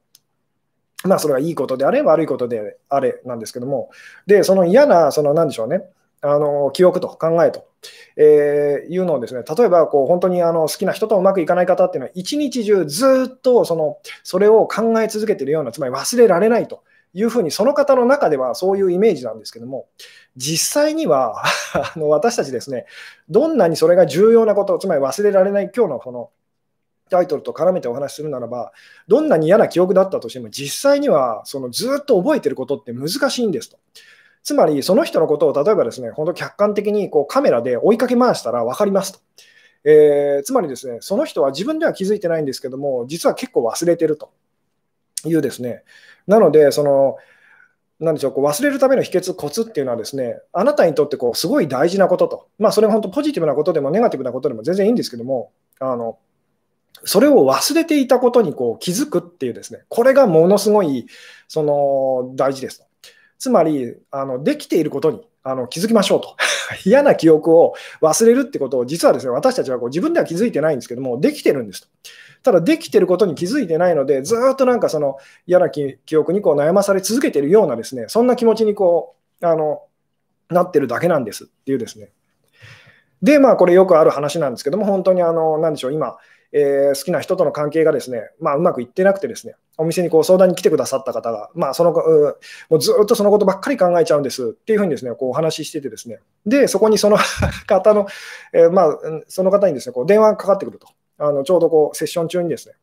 [1.04, 3.90] まあ、それはいいことであれ、悪いことであれなんですけども、
[4.28, 5.84] で、その嫌な、そのなんでしょうね、
[6.22, 7.68] あの記憶と考えと、
[8.16, 16.84] えー、いうのをですね、例えばこう本当にあの好きな人とうまくいかない方っていうのは、一日中ずっとそのそれを考え続けているような、つまり忘れられないと。
[17.14, 19.88] いうふうに、その方の中ではそういうイメージなんですけども、
[20.38, 21.44] 実際には
[21.76, 22.86] あの私たちですね、
[23.30, 26.30] どんなにそれが重要なこと、つまり忘れられない今日のこの
[27.12, 28.72] タイトルと絡めてお話しするならば、
[29.08, 33.78] どんなに嫌な記憶だったとしても、実際にはそのずっと覚えてることって難しいんですと。
[34.44, 39.20] つまり、その人のことを例えばですね、本当客観的にこうカメラで追いかけ回したら分かりますと。
[39.84, 44.32] えー、つまりですね、その人は自分では気づいてないんですけども、実は結構忘れてると
[45.26, 45.84] いうですね。
[46.28, 47.18] なので、その、
[48.00, 56.18] なんでしょう、こう忘れるための秘訣、コツっていうのはですね、あなたにとってこうすごい大事なことと、まあ、それが本当ポジティブなことでもネガティブなことでも全然いいんですけども、あの
[57.04, 61.08] それを忘れていたことにこう気づくっていうですね、これがものすごい
[61.48, 62.86] その大事ですと。
[63.38, 66.36] つまり、あのできていることにあの気づきましょうと。
[66.86, 71.88] 嫌な記憶を忘れるってことを、実はですね、私たちはこう自分では気づいてないんですけども、できてるんですと。
[72.44, 79.84] ただ、できてることに気づいてないので、ずっとなんかその嫌な記憶にこう悩まされ続けてるようなですね、そんな気持ちにこう、あの、
[80.50, 82.10] なってるだけなんですっていうですね。
[83.22, 86.18] で、まあ、これよくある話なんですけども、本当にあの、なでしょう、今、
[86.54, 97.18] えー、好きな人との関係がですね、まあ、うまくいってなくてですね、お店にこう相談に来てくださった方が、まあ、そのもうずっとそのことばっかり考えちゃうんですっていうふうにですね、こうお話ししててですね、で、そこにその
[97.68, 98.08] 方の、
[98.54, 100.88] えー、まあ、その方にですね、こう電話がかかってくると。
[101.18, 102.74] あのちょうどこうセッション中にですね、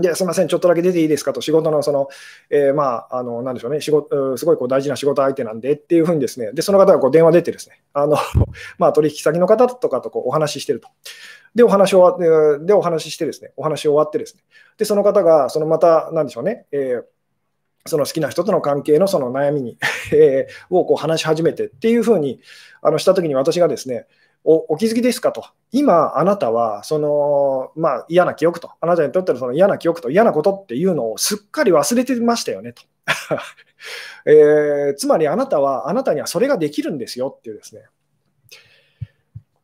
[0.00, 2.08] ですみません、ちょっとだけ出ていいですかと、仕事のその、
[2.50, 8.16] えー、まあ、あの、なんでしょうね、仕事、すごいこう大事な仕事相手なんでっていうふうにですね、で、その方がこう電話出てですね、あの、
[8.76, 10.88] まあ、取引先の方とかとこうお話ししてると。
[11.54, 12.18] で、お話を、
[12.64, 14.42] で、お話ししてですね、お話終わってですね、
[14.76, 17.04] で、その方が、そのまた、なんでしょうね、えー
[17.86, 19.76] その好きな人との関係のその悩みに
[20.12, 22.40] えをこう話し始めてっていうふうに
[22.80, 24.06] あのしたときに私がですね、
[24.44, 32.82] おお気づきですかと、今、あなたはその、まあ、嫌な記憶と、あなたにとってのその嫌な記憶と嫌なことっていうのをすっかり忘れてましたよねと。
[34.26, 37.84] えー、つまりあなたは、あなたにはそれができるんですよっていうですね。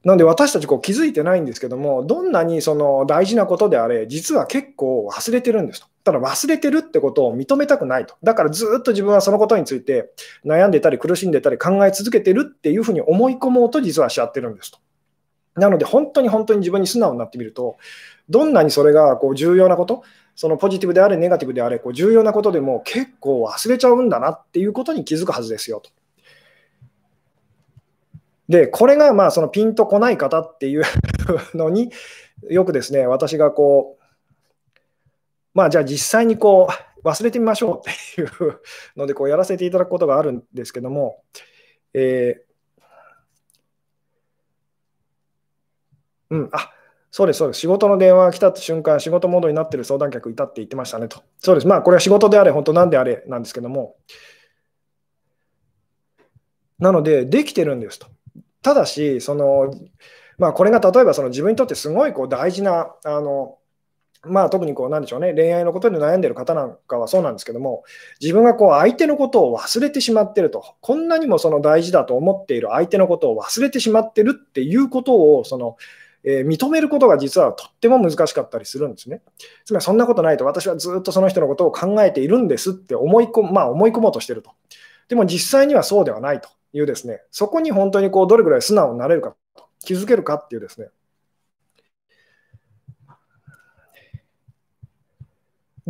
[0.03, 5.87] なので私たちこう気づいてないんですけども、どんなにその大事なことであれ、実は結構忘れてるんですと。
[6.05, 8.15] ただ忘れてるってことを認めたくないと。
[8.23, 10.13] だからずっと自分はそのことについて
[10.45, 14.79] 悩んでたり苦しんでたり考え続けてるっていうふうに思い込もうと実はしちゃってるんですと。
[15.57, 17.77] なので本当に本当に自分に素直になってみると、
[18.31, 20.03] どんなにそれがこう重要なこと、
[20.35, 25.91] そのポジティブであれ、ネガティブであれ、こう重要なことでも結構忘れちゃうんだなっていうことに気づくはずですよと。
[28.51, 30.83] で、これがまあそのピンとこない方っていう
[31.55, 31.93] のに
[32.49, 34.03] よくですね、私がこう、
[35.55, 36.69] まあ、じゃあ実際にこ
[37.05, 38.61] う忘れてみましょうっていう
[38.97, 41.23] のでこうやらせていただくことがあるんですけども、
[41.95, 46.73] えー、うん、あ
[47.13, 47.61] そうです、そうです。
[47.61, 51.23] 仕事の電話が来た瞬間、仕事モードになっている相談客いたって言ってましたねと。
[51.39, 51.69] そうです。
[51.69, 53.97] まあ、これは仕事であれ、本当なんであれなんですけども。
[56.81, 58.07] なので、できてるんですと。
[58.63, 59.75] ただし、その、
[60.39, 63.59] まあ、これが例えばその自分にとってすごいこう大事な、あの、
[64.23, 67.85] まあ、特にこうなんでしょうね恋愛のことで悩んでる方なんかはそうなんですけども
[68.21, 75.79] 自分がこう相手のことを忘れてしまってるとこんなにもその大事だと思っている相手のことを忘れてしまってるっていうことをその、
[76.23, 79.23] えー、認めることが実はとっても難しかったりするんですね。
[79.65, 84.51] つまりそんなことないと私はずっとその人のことを考えているんですって思い込,、まあ、思い込もうとしてると。
[85.11, 87.21] でも実際にはそうではないというですね。
[87.33, 89.35] そこに本当にこうどれぐらい素直になれるか
[89.85, 90.89] 気づけるかっていうですね。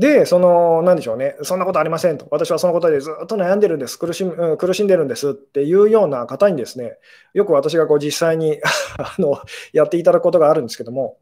[0.00, 3.98] で、その、なんでしょうね、そんなことありませんと、私はそのことでずっと悩んでるんです。
[3.98, 4.24] 苦し、
[4.56, 6.96] 苦しんでるんですっていうような方にですね、
[7.34, 8.58] よく私がこう実際に
[8.96, 9.38] あの
[9.74, 11.18] やっていただくことがあるんですけども、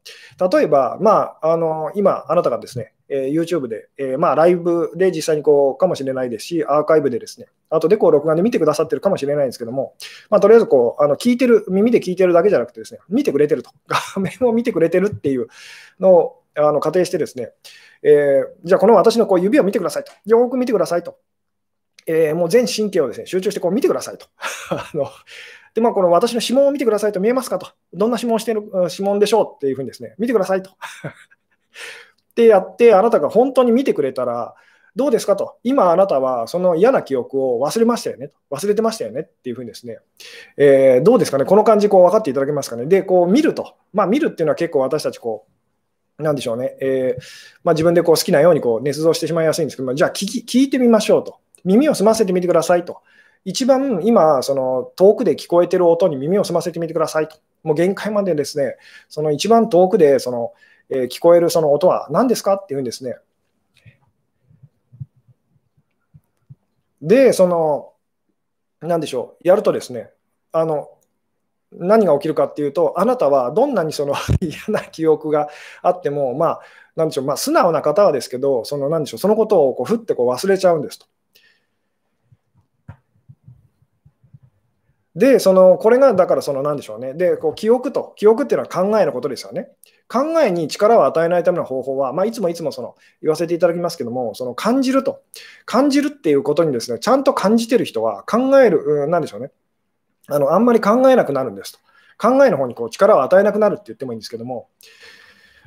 [0.52, 9.94] 例えば、まあ、あの今、あなたがですね、えー、YouTube で、えー、まあ、ライブで実際にこうかもしれないですし、アーカイブでですね、あとでこう録画で見てくださってるかもしれないんですけども、
[10.30, 15.48] まあ、とりあえずこうあの聞いてる、耳で聞いてるだけじゃなくてですね、見てくれてると、画面を見てくれてるっていう
[15.98, 17.52] のをあの仮定してですね、
[18.02, 20.12] えー、じゃあこの私のこう指を見てくださいと。
[20.24, 21.18] よく見てくださいと。
[22.06, 24.26] えー、もう全神経をですね集中してこう見てくださいと。
[24.70, 25.10] あの
[25.74, 27.68] で、まあ、この私の指紋を見てくださいと見えますかと。
[27.92, 30.70] どんな指紋してる指紋でしょうっていうふうにですね、見てくださいと。
[32.30, 34.54] ってやって、あなたが本当に見てくれたら、
[34.96, 35.58] どうですかと。
[35.62, 38.32] 今あなたはその嫌な記憶を忘れましたよね。
[38.50, 39.98] 忘れてましたよねっていうふうにですね、
[40.56, 41.44] えー、どうですかね。
[41.44, 42.86] この感じこう分かっていただけますかね。
[42.86, 43.76] で、こう見ると。
[43.92, 45.52] まあ見るっていうのは結構私たちこう、
[46.18, 47.22] なんでしょうね、えー、
[47.62, 51.38] まあ、自分でこう好きなようにこう捏造してしまいやすいんですけど、じゃあ聞き聞いてみましょうと。
[51.64, 53.02] 耳を澄ませてみてくださいと。
[53.44, 57.36] 一番今、その遠くで聞こえてる音に耳を澄ませてみてくださいと。
[57.62, 58.76] もう限界までですね、
[59.08, 60.52] その一番遠くでその、
[60.90, 63.16] えー、聞こえるその音は何ですかっていうんですね。
[67.00, 67.92] で、その、
[68.80, 70.10] なんでしょう、やるとですね、
[70.50, 70.90] あの
[71.72, 75.48] 何が起きるかっていうと、あなたはどんなにその 嫌な記憶が
[75.82, 76.60] あっても、まあ、
[76.96, 81.06] なんでしょう、まあ、素直な方はですけど、そのなんでしょう、そのことをこうふってこう忘れちゃうんですと。
[85.14, 87.12] で、そのこれがだからそのなんでしょうね。
[87.12, 89.68] で、こう記憶と、記憶っていうのは考えのことですよね。
[90.06, 95.20] 考えに力を与えないための方法は、まあ、いつもいつもその言わせていただきますけども、その感じると。
[95.66, 99.50] 感じるっていうことにですね、ちゃんと感じてる人は考える、なんでしょうね。
[100.28, 101.78] あのあんまり考えなくなるんですと。
[102.18, 104.68] 考えの方にこう力を与えなくなるって言ってもいいんですけども、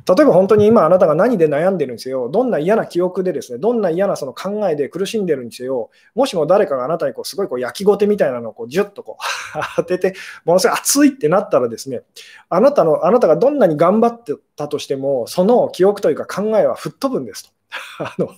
[0.07, 12.01] 例えば本当に今あなたが何で悩んでるにせよ、どんな嫌な記憶でですね、どんな嫌なその考えで苦しんでるにせよ、もしも誰かがあなたにこうすごいこう焼きごてみたいなのをこうジュッとこう当てて、ものすごい熱いってなったらですね、
[12.49, 17.51] あなたの、あなたがどんなに頑張ってたとしても、その記憶というか考えは吹っ飛ぶんですと。
[17.99, 18.29] あの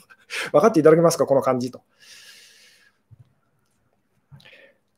[0.51, 1.81] 分かっていただけますか、この感じと。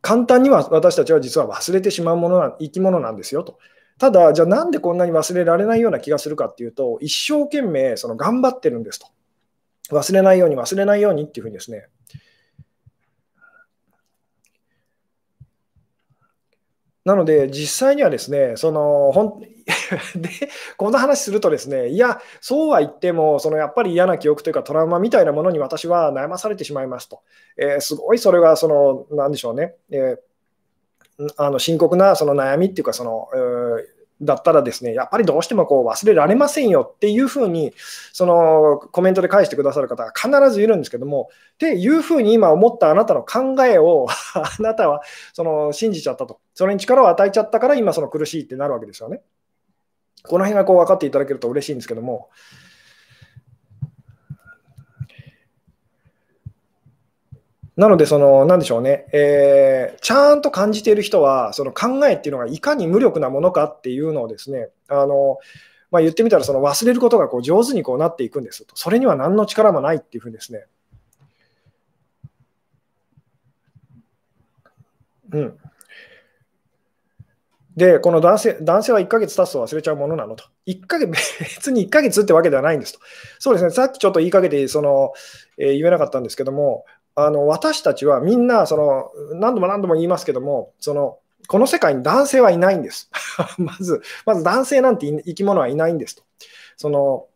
[0.05, 3.57] 簡単には私たちは実は忘れてしまうものな生き物なんですよと。
[3.97, 9.07] ただ、じゃあなんでこんなに忘れられないような気がするかっていうと、一生懸命その頑張ってるんですと。
[9.89, 11.87] 忘れないように、忘れないようにっていうふうにですね。
[17.03, 19.41] なので、実際にはですね、そのほん
[20.15, 20.30] で、
[20.78, 27.21] こんな話するとですね、いや、そうは言っても、そのやっぱり嫌な記憶というかトラウマみたいなものに私は悩まされてしまいますと。
[27.58, 37.74] えー、すごいそれが、その、なんでしょうね、えー、あの深刻なその悩みっていうか、その、えーだったらですね、やっぱりどうしてもこう忘れられませんよっていうふうに、
[38.13, 45.02] そのコメントで返してくださる方が必ずいるんですけども、っていうふうに今思ったあなたの考えを あなたは
[45.34, 46.39] その信じちゃったと。
[46.54, 49.21] それに力を与えちゃったから今その苦しいってなるわけですよね。
[50.27, 52.29] この辺がこう分かっていただけると嬉しいんですけども、
[57.77, 65.39] なので、その、なんでしょうね、えー、ちゃんと感じている人は、その考えっていうのがいかに無力なものかっていうのをですね、あの、
[65.91, 68.75] まあ、言ってみたら、その忘れることがこう上手にこうなっていくんですと。
[68.77, 70.65] それには何の力もないっていうふうにですね。
[75.31, 75.57] うん。
[77.75, 80.45] で、この男性男性は1ヶ月経つと忘れちゃうものなのと。
[80.65, 82.99] 1ヶ月、別に1ヶ月ってわけではないんですと。
[83.39, 85.11] そうですね、さっきちょっと言いかけて、その、
[85.57, 86.85] えー、言えなかったんですけども、
[87.15, 93.09] あの私たちはみんなその何度も何度も言いますけどもそのこの世界に男性はいないんです。
[93.57, 96.23] まずまず男性なんて生き物はいないんですと。
[96.75, 97.27] その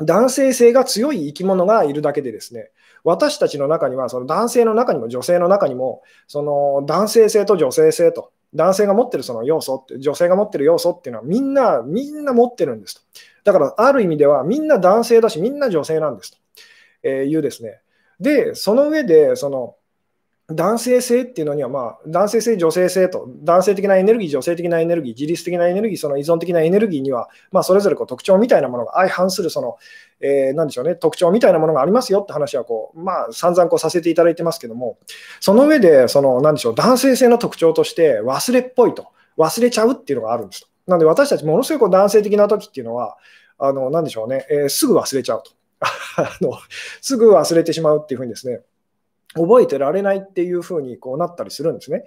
[0.00, 2.70] 男性性が強い生き物がいるだけでですね
[3.02, 13.02] 私たちの中にはその男性の中にも女性の中にもその男性性と女性性と男性が持ってるその要素って女性が持ってる要素っていうのはみんなみんな持ってるんですと。
[13.44, 16.38] だからある意味ではみんな男性だしみんな女性なんですと、
[17.02, 17.80] えいうですね
[18.20, 19.76] で、その上で、その、
[20.50, 29.76] 男性性っていうのには、まあ、男性性、女性性と、男性的なエネルギー、女性的なエネルギー、自律的なエネルギー、その依存的なエネルギーには、まあ、それぞれこう特徴みたいなものが相反する、その、
[30.20, 34.96] えー、なんでしょうね、特徴みたいなものがありますよって話は、こう、まあ、散々こうさせていただいてますけども、
[35.40, 40.68] その上で、その、なんでしょう、男性性の特徴として、忘れっぽいと、忘れちゃうっていうのがあるんですと。
[40.86, 43.18] なので、私たち、ものすごいこう男性的な時っていうのは、
[43.58, 45.50] あの、なんでしょうね、えー、すぐ忘れちゃうと。
[46.16, 46.58] あの
[47.00, 48.62] すぐ忘れてしまうっていうふうにですね、
[49.34, 52.04] 覚えてられないっていうふうにこうなったりするんですね。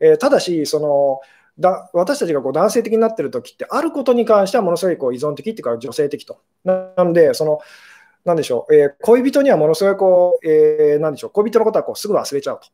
[0.00, 1.20] えー、ただし、その
[1.58, 6.40] だ私たちがこう男性的になってる時って、あることに関してはものすごいこう依存的っていうか女性的と。
[6.64, 7.60] なので、その、
[8.24, 12.68] なんでしょう、えー、恋人にはものすごいこう、えー、なんでしょう、恋人のことはこうすぐ忘れちゃうと。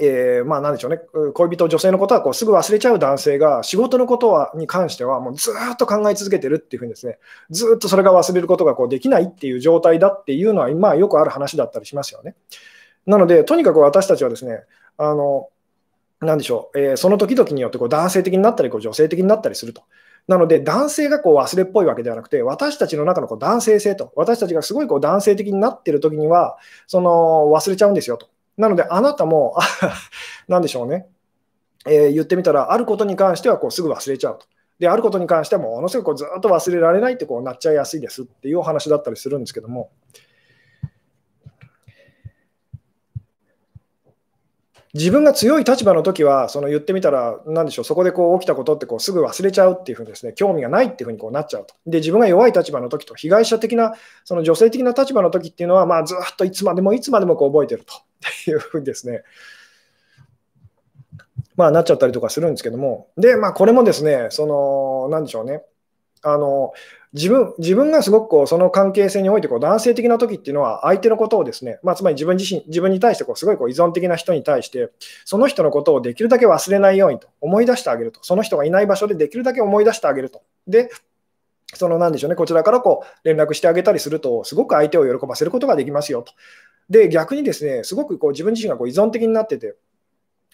[0.00, 1.00] えー、まあなんでしょうね、
[1.34, 7.18] 恋人、女性のことはこうすぐ忘れちゃう男性が、仕事のことはに関しては、もうずっと考え続けてるっていうふうにですね、
[7.50, 12.36] ずっとそれが忘れることがこうできないっていう状態だっていうのは、まあよくある話だったりしますよね。
[13.08, 14.60] なので、とにかく私たちはですね、
[14.98, 15.48] あの、
[16.20, 19.82] なんでしょう、えー、その時々によってこう男性的になったり、こう女性的になったりすると。
[20.26, 28.28] なので、男性がこう忘れっぽいわけではなくて、私たちの中のこう男性性と、私たちがすごいこう男性的になっている時には、その忘れちゃうんですよと。
[28.58, 29.56] なので、あなたも、
[30.46, 31.06] なんでしょうね、
[31.86, 34.44] えー、言ってみたら、あることに関してはこうすぐ忘れちゃうと。
[34.78, 39.90] で、あることに関してはものすごくこうずっと忘れられないってこうなっちゃいやすいですっていうお話だったりするんですけども、
[44.94, 51.74] 自分が強い立場の時は、その言ってみたら、なんでしょう、そこでこう起きたことってこうすぐ忘れちゃうっていうふうにですね、興味がないっていうふうにこうなっちゃうと。
[51.86, 59.22] で、自分が弱い立場の時と、被害者的な、その女性的な立場の時っていうのは、まあ、ずっといつまでもいつまでもこう覚えてるというふうにですね、
[61.56, 65.62] まあ、なっちゃったりとかするんですけども、で、まあ、これもですね、その、なんでしょうね、
[66.22, 66.72] あの
[67.14, 74.90] 自分自分がすごくこうその関係性においてこう男性的な時っていうのは相手のことをですね、まあ、つまり自分自身自分に対してこうすごいこう依存的な人に対して
[75.24, 78.22] その人のことをできるだけ忘れないようにと思い出してあげると。
[78.22, 80.42] その人がいない場所でできるだけ思い出してあげると。
[80.66, 80.90] で
[81.74, 86.32] そのなんでしょうねこちらからこう連絡してあげたりするとすごく相手を喜ばせることができますよと。
[86.90, 89.76] で逆にですねすごくこう自分自身がこう依存的になってて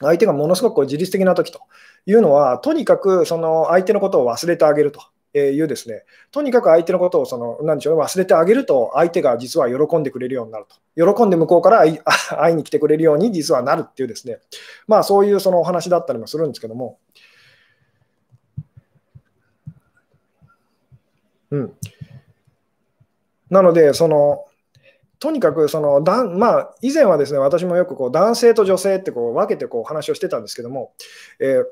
[0.00, 1.60] 相手がものすごくこう自律的な時と
[2.06, 5.00] いうのはとにかくその相手のことを忘れてあげると。
[5.38, 11.14] いうですね、とにかく相手のことをその、なんでしょう、忘れてあげると、相手が実は喜んでくれるようになると。
[11.14, 11.84] 喜んで向こうから
[12.38, 14.38] 会いに来てくれるように実はなるっていうですね、
[14.86, 16.98] まあそういうそのお話だったりもするんですけども、
[21.50, 21.72] うん。
[23.50, 24.46] なので、その、
[25.20, 30.92] とにかくそのだん、まあ、以前はですね私もよくこう男性と女性ってこう分けてこう話をしてたんですけども、
[31.40, 31.64] えー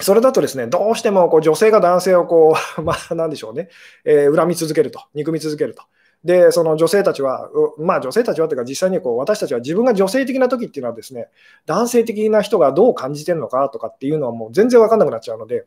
[0.00, 3.68] それだとですね、どうしてもこう女性が男性をこう、 まあ、なんでしょうね、
[4.04, 5.82] えー、恨み続けると、憎み続けると。
[6.22, 7.48] で、その女性たちは、
[7.78, 11.28] まあ女性たちはというか、実際にこう私たちは自分が女性的な時っていうのはですね、
[11.64, 15.64] 男性的な人がどう感じてるのかとかっていうのはもう全然分かんなくなっちゃうので、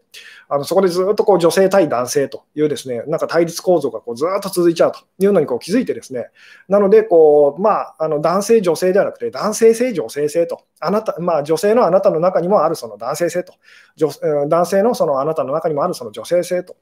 [0.49, 6.27] あのそこでずっとこう女性対男性というですね、なんか対立構造がこうずっと続いちゃうというのにこう気づいてですね、
[6.67, 13.53] なのでこう、まあ、あの男性、女性ではなくて、男性性、女性性と、あなた、まあ女性のあなたの中にもあるその男性性と、
[13.95, 14.09] 女
[14.47, 16.75] 男性のそのあなたの中にもあるその女性性と。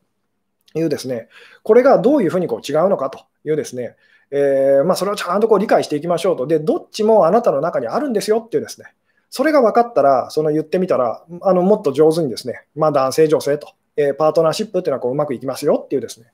[0.75, 1.27] いうですね、
[1.63, 3.95] これがどういうふうにこう違うのかというですね、
[4.31, 6.47] えー、まあ、それをちゃんとこう理解していきましょうと。
[6.47, 8.87] で、どっちもあなたの中にあるんですよっていうですね、
[9.29, 16.27] それが分かったら、その言ってみたら、あのもっと上手にですね、まあ、男性、女性と、えー、パートナーシップっていうのはこううまくいきますよっていうですね、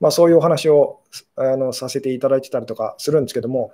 [0.00, 1.00] まあ、そういうお話を
[1.36, 3.72] あのさせていただいてたりとかするんですけども、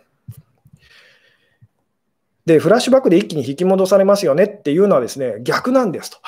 [2.51, 6.18] で、フラッシュバックで一気に引き戻されますよねっていうのはですね、逆なんですと。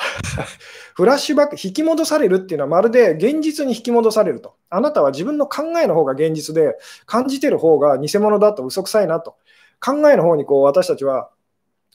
[0.95, 4.55] フラッシュバック、引き戻されるっていうのはまるで現実に引き戻されると。
[4.69, 9.35] あなたは自分の考えの方が現実で、感じてる方が偽物だと嘘くさいなと。
[9.81, 11.29] 考えの方にこう私たちは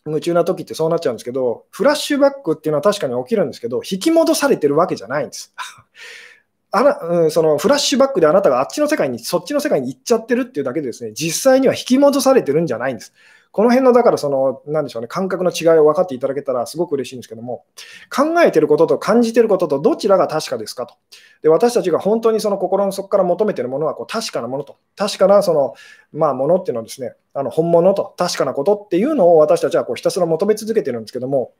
[0.04, 5.54] 夢中な時ってそうなっちゃうんですけど、フラッシュバックっていうのは確かに起きるんですけど、引き戻されてるわけじゃないんです。
[6.70, 13.14] あなうん、そのフラッシュバックであなたがあっちの世界に、そっちの世界に行っちゃってるっていうだけでですね、実際には引き戻されてるんじゃないんです。
[13.50, 17.64] この辺の、だからその、なんでしょうね、感覚の違いを分かっていただけたらすごく嬉しいんですけども、
[18.14, 20.94] 考えてることと感じてることとどちらが確かですかと。
[21.42, 24.76] で、私たちが本当にその心の底から求めてるものはこう確かなものと。
[24.96, 25.74] 確かなその、
[26.12, 31.52] まあ、ものっていうのはですね、あの本物と確かなことっていうのを私たちはこうひたすら求め続けてるんですけども、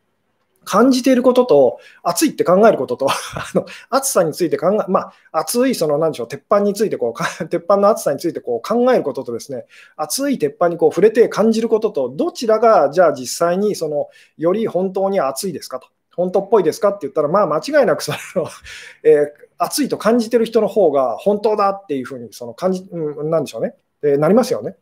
[0.69, 3.15] 感じていることと、暑いって考えることと、 あ
[3.55, 9.65] の暑さについて考え、まあ、暑い、その、なんでしょう、鉄板についてこう、 鉄板の暑さについてこう考えることとですね、
[9.97, 15.89] 暑い鉄板にこう触れて感じることと、どちらが、じゃあ実際に、その、より本当に暑いですかと。
[16.15, 18.47] 本当っぽいですかって言ったら、まあ、間違いなくその、
[19.05, 24.77] えー、暑いと感じてる人の方が本当だっていうふうにその感じ、うん、なんでしょうね、えー、なりますよね。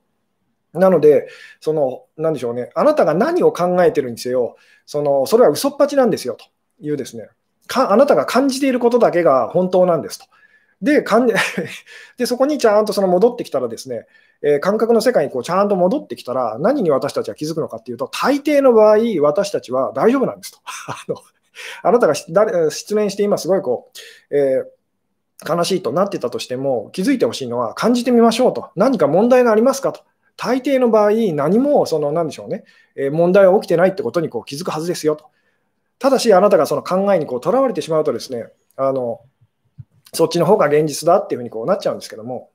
[0.77, 1.29] なので、
[1.61, 4.57] その、なんでしょうね、あなたが何を考えてるにせよ、
[4.87, 6.45] その、それは嘘っぱちなんですよと
[6.81, 7.29] いうですね、
[7.67, 10.27] かあなたが感じていることだけが本当なんですと。
[10.83, 11.27] で、かん
[12.19, 14.07] でそこにちゃんとその戻ってきたらですね、
[14.43, 20.59] えー、感覚の世界にこうちゃんと戻ってきたら、何に私たちは気づくのかっていうと、大抵の場合、私たちは大丈夫なんですと。
[20.89, 21.17] あの
[21.83, 23.91] あなたが失恋して今すごいこ
[24.31, 28.71] う、えー、悲しいとなってたとしても、気づいてほしいのは、感じてみましょうと。
[28.77, 30.01] 何か問題がありますかと。
[30.37, 32.65] 大抵の場合、何もその何でしょうね、
[32.95, 35.27] え問題は起きてないってことにこう気づくはずですよと。
[35.99, 39.21] ただし、あなたがその考えにとらわれてしまうとですね、あの
[40.13, 42.51] そっちの方が現実だっていうふうにこうなっちゃうんですけども。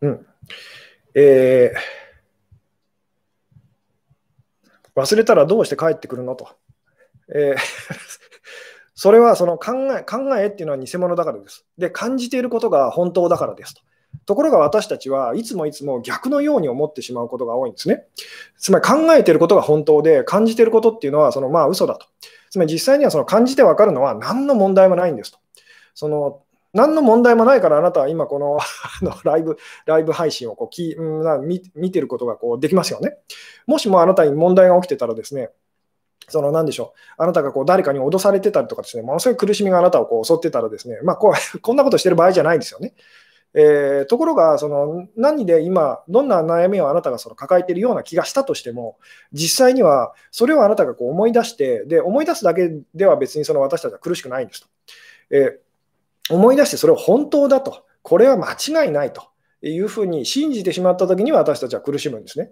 [0.00, 0.26] うん。
[1.14, 6.48] えー、忘れたらどうして帰ってくるのと。
[7.34, 8.11] えー
[9.02, 11.66] それはその考え考えっていうのは偽物だからです。
[11.76, 13.80] で、感じていることが本当だからですと。
[14.26, 18.04] ところが私たちはいつもいつも逆のように思ってしまうことが多いんですね。
[18.58, 22.06] つまり考えていることが本当で、感じていることっていうのはそのまあ嘘だと。
[22.50, 25.38] つまり実際にはその感じて分かるのは何の問題もないんですと。
[25.96, 26.42] その
[26.72, 28.60] 何の問題もないからあなたは今この
[29.02, 31.02] のライブライブ配信をこうき、う
[31.40, 33.16] ん、見見てることがこうできますよね。
[33.66, 35.50] もしもあなたに問題が起きてたらですね、
[36.32, 42.94] その何でしょう、あなたがこう誰かに脅されてたりとかですね、ものすごい苦しみがあなたをこう襲ってたらですね、まあ、こう こんなことしてる場合じゃないんですよね。
[43.54, 48.96] えー、ところが、その何で今、どんな悩みをあなたがその抱えているような気がしたとしても、
[49.32, 54.68] 実際にはそれをあなたがこう思い出して、で思い出すだけでは別にその私たちは苦しくないんですと。
[55.30, 59.22] えー、思い出してそれを本当だと、これは間違いないと
[59.60, 62.50] いうふうに信じてしまったときには私たちは苦しむんですね。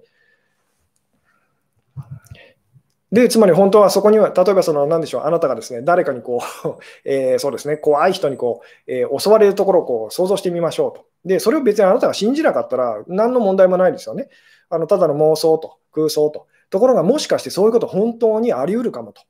[3.12, 6.68] で、つまり本当はそこには、例えばその、なんでしょう、あなたがですね、誰かにこう、
[7.04, 11.04] えー、そうですね、怖い人にこう、えー、襲われるところをこう想像してみましょうと。
[11.24, 14.28] で、それを別にあなたが信じなかったら、何の問題もないですよね。
[14.68, 16.46] あのただの妄想と、空想と。
[16.70, 19.22] ところが、もしかしてそういうこと本当にあり得るかもと、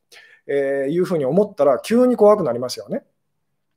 [0.47, 3.05] えー、いうふうに思ったら、急に怖くなりますよね。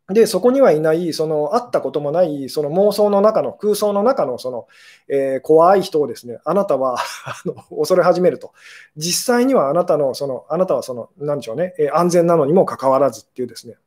[0.09, 4.67] で、そこにはいない、その会ったこともない、その妄想の中の、空想の中のその、
[5.07, 8.51] えー、怖い人をですね、あなたは あの恐れ始めると。
[8.97, 13.77] 実際にはあなたの、その、あなたはその、なんでしょうね、えー、安全なのにもかかわらずっていうですね、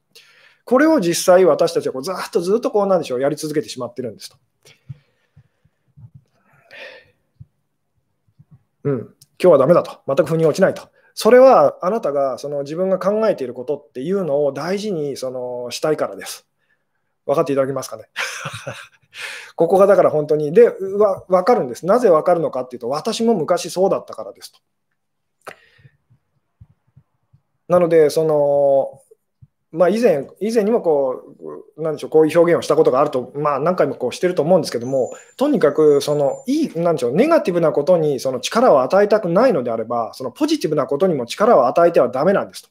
[0.65, 4.37] これを実際私たちはこうずっとずっとこうなんでしょう、やり続けてしまってるんですと。
[8.85, 10.01] うん、今日はダメだと。
[10.07, 10.89] 全く腑に落ちないと。
[11.19, 16.47] それはあなたがその自分が考えていることっていうのを大事にそのしたいからです。
[17.25, 18.05] 分かっていただけますかね？
[19.57, 21.87] ここがだから本当に、で、わ分かるんです。
[21.87, 24.59] なぜ分かるのかっていうと、私も昔そうだったからですと。
[27.67, 29.01] なので、その、
[29.77, 31.23] まあ、以前以前にもこ
[31.77, 42.71] う、なんでしょう、こういう表現をしたことがあると、まあ、何回もこうしてると思うんですけども、とにかくそのいい、なんでしょう、ネガティブなことにその力を与えたくないのであれば、そのポジティブなことにも力を与えてはだめなんですと。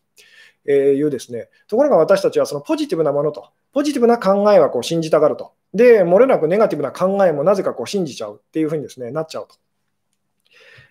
[0.68, 5.52] え、いうですね、ところが私たちはそのポジティブなものと、ポジティブな考えはこう信じたがると。
[5.74, 9.56] で、漏れなくネガティブな考えもなぜかこう信じちゃうっていうふうにですね、なっちゃうと。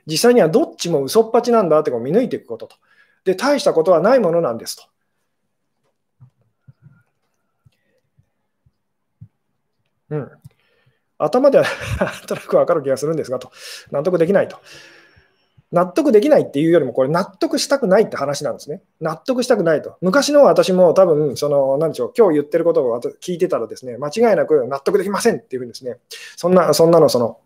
[0.07, 2.77] 実際にはどっちも嘘っぱちなんだってこう見抜いていくことと。
[3.25, 4.85] で、大したことはないものなんですと。
[10.11, 10.31] うん。
[11.19, 11.65] 頭では
[12.01, 13.51] なんとなく分かる気がするんですがと。
[13.91, 14.59] 納得できないと。
[15.73, 18.81] 納得できないっていうよりも、これ、納得したくないって話なんですね。
[19.01, 19.97] 納得したくないと。
[20.01, 25.99] 昔の私も多分、その、なんでしょう、今日言ってることを聞いてたらですね、間違いなく納得できませんっていうふうにですね、
[26.37, 27.39] そんな、そんなの、その、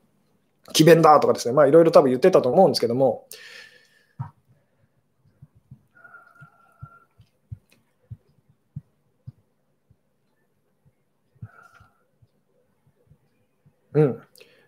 [0.74, 3.24] 詭弁だとかですね、まあ、いろいろ多分言ってたと思うんですけども、
[13.94, 14.22] うん、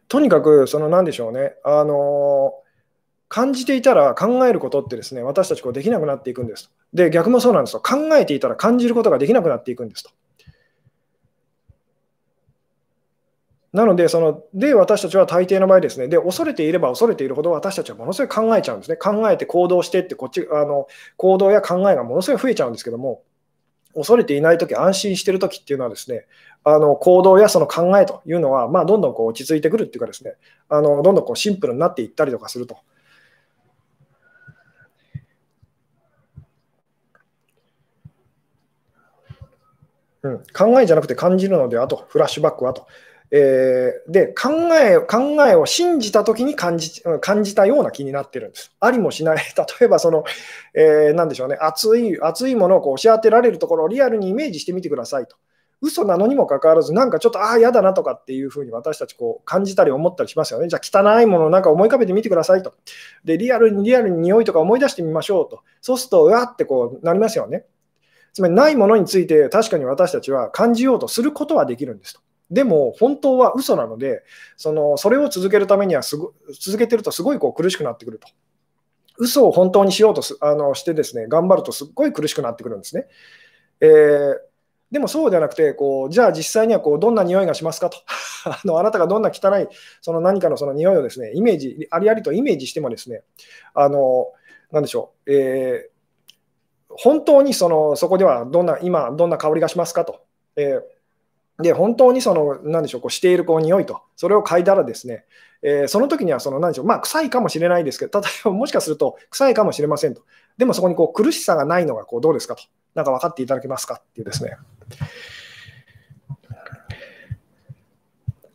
[0.09, 2.55] とにかく、そのなんでしょうね、あの
[3.29, 6.73] 感じていたら考えることってですね、私たちこうできなくなっていくんです。
[6.93, 7.81] で、逆もそうなんですと。
[7.81, 10.11] 考えていたら感じることができなくなっていくんですと。
[13.73, 18.97] なので、そので私たちは大抵の場合ですね、で恐れていれば恐れているほど私たちはものすごい考えちゃうんですね。
[18.97, 23.23] 考えて行動してってこっちあの行動や考えがものすごい増えちゃうんですけども、
[23.95, 26.27] 恐れていないとき、安心しているときっていうのはですね、
[26.63, 30.35] あの行動やその考えというのは、まあ、どんどんこう落ち着いてくるっていうかですね、
[30.69, 32.79] あのどんどんこうシンプルになっていったりとかすると。
[40.23, 42.87] うん、考えじゃなくて感じるのではと、フラッシュバックはと。
[43.33, 48.75] えー、で考え、考えを信じたときに感じ感じたような気になってるんです。
[48.81, 49.37] ありもしない。
[49.81, 50.25] 例えば、その、
[50.75, 55.37] えー、なんでしょうね、熱い、熱いものをこう押し当てられるところをリアルにイメージしてみてくださいと。
[55.83, 60.68] 嘘なのにもかかわらず、なんかちょっと、ああ、嫌だなとかっていうふうに私たちこう感じたり思ったりしますよね。
[60.68, 62.74] じゃあ、汚いものをなんか思い浮かべてみてくださいと。
[63.24, 65.62] で、リアルにリアルに匂いとか思い出してみましょうと。
[65.81, 67.64] そうすると、うわってこうなりますよね。
[68.35, 72.20] つまり、ないものについて確かに私たちは感じようとすることはできるんですと。
[72.51, 74.22] でも本当は嘘なので、
[74.57, 78.28] そのそれを続けるためにはすご続けてるとすごいこう苦しくなってくると。
[79.18, 83.07] 嘘を本当にしようとすあのしてですね、頑張るとすっごい苦しくなってくるんですね。
[83.81, 84.39] えー、
[84.91, 87.99] でもそうではなくて、こうじゃあ実際にはこうどんな匂いがしますかと
[88.45, 88.78] あの。
[88.78, 89.68] あなたがどんな汚い
[90.01, 93.22] その何かのその匂いをですね、イメージ、ありありとイメージしてもですね、
[93.74, 94.32] あの、
[94.70, 100.20] なんでしょう、えー、本当にそのそこではどんな、今どんな香りがしますかと。
[100.57, 100.82] えー
[101.62, 105.24] で、本当にその、なんでしょう、こうしているこう匂いと、それを嗅いだらですね、
[105.62, 110.22] えー、その時には、その、なんでしょう、まあ、臭いかもしれないですけど、 例えばもしかすると、臭いかもしれませんと。
[110.57, 112.62] でもそこにこう苦しさがないのがこうどうですかと。
[112.95, 114.57] なんか分かっていただけますかっていうですね。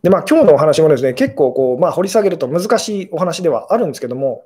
[0.05, 4.45] で、まあ、今日のお話もですね、結構こう、まあ、掘り下げると難しいお話ではあるんですけども、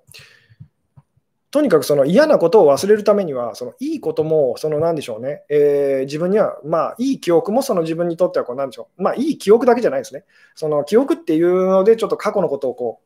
[1.52, 10.24] とにかくその嫌なことを忘れるためには、そのいいことも、そのなんでしょうね、えー、自分には、まあ、いい記憶もその自分にとってはこう、なんでしょう、まあ、いい記憶だけじゃないですね。
[10.56, 13.02] その記憶っていうので、ちょっと過去のことをこ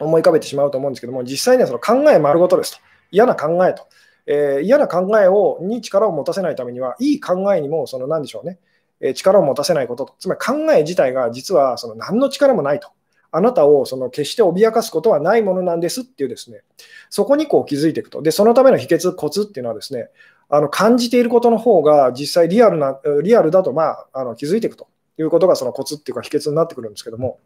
[0.00, 2.78] う思い浮かべてしまうと思うんですけども、実際にはその考え丸ごとですと。
[3.10, 3.86] 嫌な考えと。
[4.26, 8.58] えー、嫌な考えをに力を持たせないためには、いい考えにも、そのなんでしょうね、
[9.00, 10.14] えー、力を持たせないことと。
[10.18, 12.88] つまり考え自体が実はその何の力もないと。
[13.32, 16.62] あなたをその決して脅かすことはないものなんですっていうですね、
[17.10, 18.22] そこにこう気づいていくと。
[18.22, 20.08] で、そのための秘訣、コツっていうのはですね、
[20.48, 27.40] あの感じていることの方が実際リアルな、リアルだと、まあ、あの気づいていくということがそのコツっていうか秘訣になってくるんですけども、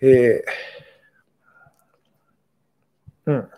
[0.00, 3.48] えー、うん。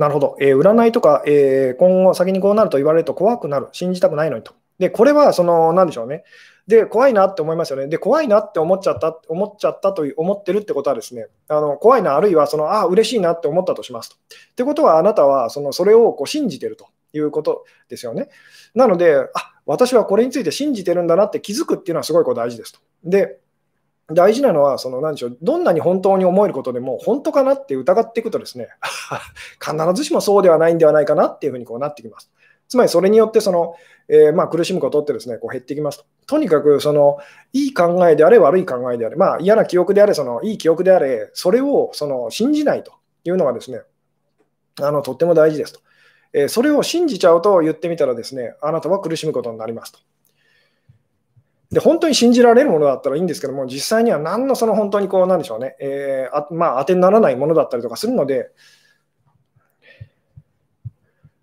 [0.00, 0.34] なるほど。
[0.40, 3.68] えー、占いとか、えー、今後先にこうなると言われると怖くなる。
[3.72, 4.54] 信じたくないのにと。
[4.78, 6.24] で、これは、その、なんでしょうね。
[6.66, 7.86] で、怖いなって思いますよね。
[7.86, 14.16] で、怖いなって思っちゃった、思っちゃったと思ってるってことはですね、あの怖いな、あるいはその、ああ、嬉しいなって思ったとしますと。
[14.16, 18.30] ってことは、あなたはそのそれをこう信じてるということですよね。
[18.74, 22.80] なので、あ私はこれについて信じてるんだなって気づくっていうのはすごいこう大事ですと。
[23.04, 23.38] で、
[24.12, 28.68] 大事なのは、その何でしょう、どんなに本当に思えることでも、本当かなって疑っていくとですね、
[29.60, 32.30] 必ずしもそうではないんではないかなっていうふうにこうなってきます。
[32.70, 33.74] つまりそれによってその、
[34.08, 36.04] えー、まあ苦しむことってですねこう減ってきますと。
[36.28, 37.18] とにかくその
[37.52, 42.92] いい考えであれ悪い考えであれ、まあ、嫌な記憶であれそのいい記憶であれそれをその信じないと
[43.24, 43.80] いうのがですね
[44.80, 45.80] あのとっても大事ですと、
[46.32, 49.98] えー、それを信じちゃうと言ってみたらですねあなたは苦しむことになりますと。
[51.70, 58.50] で、本当に信じられるものだったらいいんですけども、実際には何のその本当にこう、なんでしょうね、えー、あまあ、当てにならないものだったりとかするので、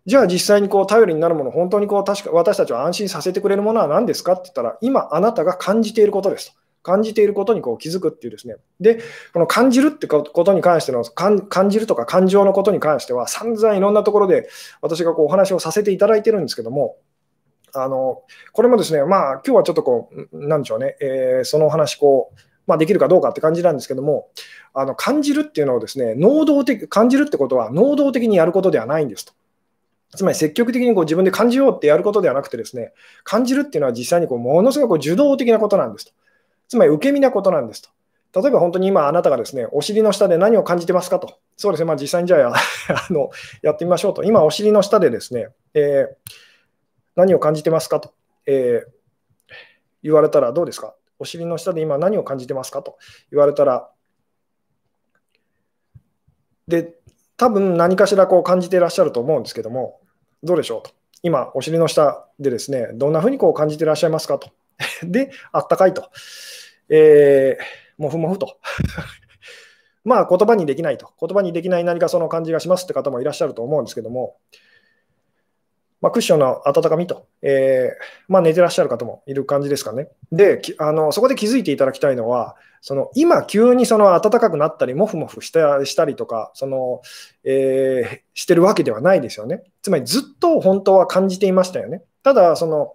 [0.06, 6.58] じゃあ実際にこう頼りになるもの、本当にこう確か私たちを安心させてくれるものは何ですかって言ったら、今あなたが感じていることですと。
[6.88, 8.56] 感じていることにこう気づくっていうですね。
[8.80, 9.02] で、
[9.34, 14.48] この感じるってことに関しての、感じるとか感情のことに関しては、散々いろんなところで
[14.82, 16.96] 私がこうお話をさせていただいてるんですけども、
[17.84, 18.24] あの
[18.54, 24.30] これもですね、まあ、今日はちょっとこう、なんでしょうね、えー、そのお話こう、まあ、できるかどうかって感じなんですけども、
[24.74, 29.34] あの感じるっていうのをですね、能動的、感じるってことは能動的にやることではないんですと。
[30.16, 36.12] つまり積極的にこう自分で感じようってやることではなくてですね、感じるっていうのは実際にこうものすごく受動的なことなんですと。
[36.68, 37.90] つまり受け身なことなんですと。
[38.42, 41.40] 例えば本当に今あなたがですね、お尻の下で何を感じてますかと。
[41.56, 42.54] そうですね、まあ、実際にじゃあ
[43.10, 43.30] あの
[43.62, 44.24] やってみましょうと。
[44.24, 46.32] 今お尻の下でですね、えー、
[47.18, 48.14] 何を感じてますかと、
[48.46, 48.90] えー、
[50.04, 50.96] 言われたらどうですか？
[51.20, 52.98] お尻の下で今何を感じてますかと
[53.32, 53.90] 言われたら、
[56.68, 56.94] で、
[57.38, 60.00] 多分何かしらこう感じてらっしゃると思うんですけども、
[60.44, 60.92] どうでしょうと。
[61.24, 64.52] 今、お尻の下でですね、どんなふうにこう感じてらっしゃいますかと。
[65.02, 66.10] で、あったかいと。
[66.90, 68.60] えー、もふもふと。
[70.06, 71.12] まあ、言葉にできないと。
[71.20, 74.38] 言葉にできない何かその感じがしますって方もいらっしゃると思うんですけども、
[76.02, 80.10] まあ、クッションの温かみと、えー、まあ、寝てらっしゃる方もいる感じですかね。
[80.32, 87.02] で、あのそこで気づいていただきたいのは、その今、急にその暖かくなったり、もふもふしたりとか、その
[87.44, 89.64] えー、してるわけではないですよね。
[89.82, 92.04] つまりずっと本当は感じていましたよね。
[92.24, 92.94] ただ、その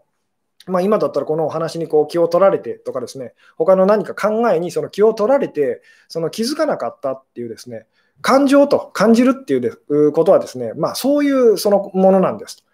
[0.67, 7.87] まあ、今だったらこのお話にこう気を取られてとかですね、他の何か考えにその気を取られて、その気づかなかったっていうですね、
[8.21, 12.65] 感情と感じるっていうことはですね、まあ、そういうそのものなんです。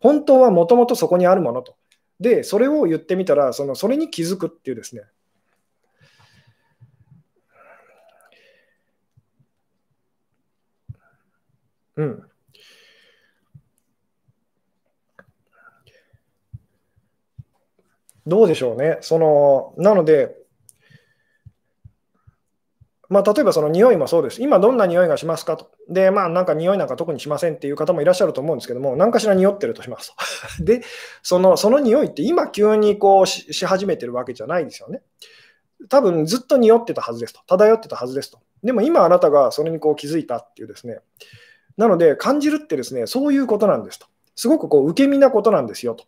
[0.00, 1.76] 本当はもともとそこにあるものと。
[2.20, 5.02] で、それを言ってみたら、そのそれに気づくっていうですね。
[11.96, 12.22] うん。
[18.26, 18.98] どうでしょうね。
[19.00, 20.37] そのなので、
[23.08, 24.42] まあ、例えばその匂いもそうです。
[24.42, 25.70] 今どんな匂いがしますかと。
[25.88, 30.14] で、まあなんか匂いなんか特にしませんっていう方もいらっしゃると思うんですけども、何かしら匂ってるとします
[30.58, 30.64] と。
[30.64, 30.82] で、
[31.22, 35.00] そのその匂いって今急にこうし始めてるわけじゃないですよね。
[35.88, 37.40] 多分ずっと匂ってたはずですと。
[37.46, 38.40] 漂ってたはずですと。
[38.62, 40.98] でも今あなたがそれにこう気づいたっていうですね。
[41.78, 44.06] なので感じるってですね、そういうことなんですと。
[44.36, 46.04] すごくこう受け身なことなんですよと。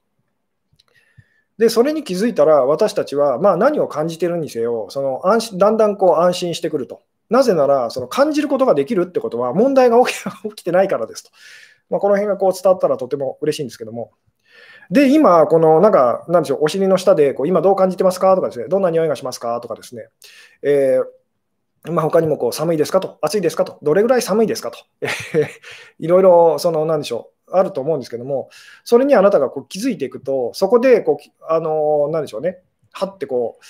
[1.61, 7.03] で、それに気づいたら、私たちは、まあ、何を感じてるにせよ、その安心だんだんこう安心してくると。
[7.29, 10.15] なぜなら、その感じることができるってことは、問題が 起
[10.57, 11.31] きてないからですと。
[11.91, 14.11] まあ、この辺がこう伝わったらとても嬉しいんですけども。
[14.91, 18.35] で、今、この、なんか、なんでしょう、お尻の下で、こう今どう感じてますか？
[18.35, 19.61] とかですね、どんな匂いがしますか？
[19.61, 20.09] とかですね、
[20.63, 23.01] えー、まあ、他にもこう寒いですか？
[23.01, 23.65] と、暑いですか？
[23.65, 24.71] と、どれぐらい寒いですか？
[24.71, 24.79] と、
[26.01, 28.49] いろいろ、その、なんでしょう、あると思うんですけども、
[28.85, 32.59] それにあなたがこう気づいていくと、そこでこう、あのー、なんでしょうね、
[32.93, 33.65] はってこう、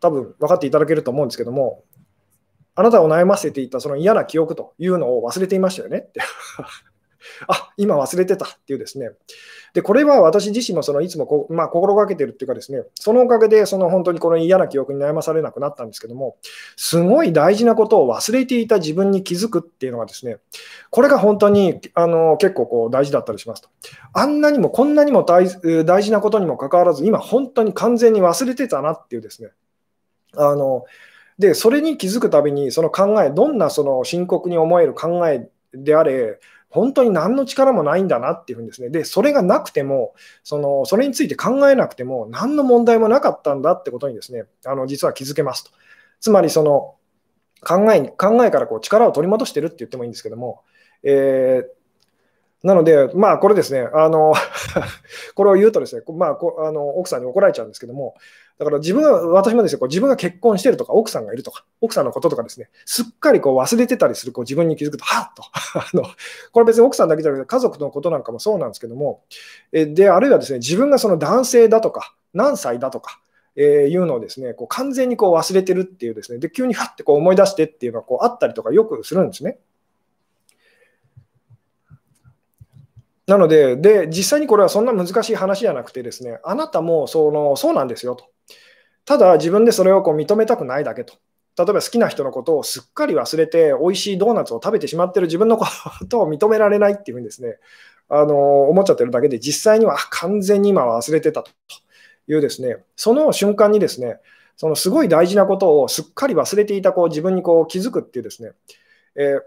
[0.00, 1.84] 多分分かっていただけると思うんですけども、
[2.74, 5.98] あなたを悩ませていたその嫌な記憶というのを忘れていましたよね。
[5.98, 6.20] って。
[7.48, 9.10] あ今忘れてたっていうですね。
[9.74, 16.36] で、これは私自身もそのいつもこ、まあ、心がけてるっていうかですね、そのおかげでその本当にこの嫌な記憶に悩まされなくなったんですけども、
[16.76, 20.38] すごい大事なことを忘れていた自分に気づくっていうのがですね、
[20.90, 23.68] これが本当にあの結構こう大事だったりしますと。
[24.12, 25.48] あんなにもこんなにも大
[25.84, 29.50] 大事なことにもかかわらず、今本当に完全に忘れてたなっていうですね、
[30.36, 30.84] あの
[31.38, 36.38] で、それに気づくたびに、その考え、どんなその深刻に思える考えであれ、
[36.72, 38.88] 本当に何の力もないんだなっていうふうにですね。
[38.88, 45.70] で、それがなくても、そのそれについて考えなくても、何の問題もなかったんだってことにですね、あの実は気づけますと。
[46.20, 46.94] つまり、その
[47.60, 50.62] 考えに考えからこう力を取り戻してるって言ってもいいんですけども、
[51.02, 51.81] えー
[52.62, 54.34] なので、まあ、これですね、あの
[55.34, 58.14] これを言うとですね、まあ、こあの奥さんに怒られちゃうんですけども、
[58.58, 65.42] だから自分は、私もですね、こう自分が結婚してるとか、奥さんがいるとか、奥さんのこととかですね、すっかりこう忘れてたりするこう自分に気づくと、はっと
[65.78, 66.04] あの、
[66.52, 69.22] これ別に奥さんだけじゃなくて、家族のことなんかもそうなんですけども、
[69.72, 73.20] えで、あるいはですね、自分がその男性だとか、何歳だとか、
[73.56, 79.58] えー、いうのをですね、こう完全にこう忘れてるっていうですね、で、急にはってこう思い出してっていうのがこうあったりとかよくするんですね。
[83.26, 88.26] なのでで、実際にこれはそんな難しい話じゃなくてですね、あなたもそのそうなんですよと。
[89.04, 91.14] ただ自分でそれをこう認めたくないだけと。
[91.56, 95.66] 例えば好きな人のことをすっかり忘れて、美味しいドーナツを食べてしまってる自分のこ
[96.08, 97.58] とを認められないっていうふうにですね、
[98.08, 101.50] あの思っちゃってるだけで、実際には完全に今は忘れてたと
[102.26, 104.18] いうですね、その瞬間にですね、
[104.56, 108.52] そのすごい大事なことをすっかり忘れていたこう自分にこう気づくっていうですね、
[109.16, 109.40] えー、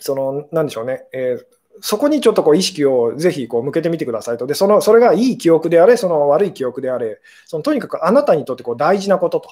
[0.00, 1.44] その、なんでしょうね、えー、
[1.80, 4.46] そこにちょっとこう意識をぜひこう向けてみてくださいと。
[4.46, 9.50] で、その、それがいい記憶であれ、その悪い記憶であれ、そのとにかくあなたにとってこう大事なことと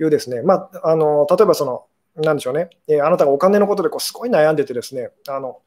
[0.00, 1.84] いうですね、まあ、あの、例えばその、
[2.16, 5.60] なんでしょうね、えー、あなたがお金のことでこうすごい悩んでてですね、あの、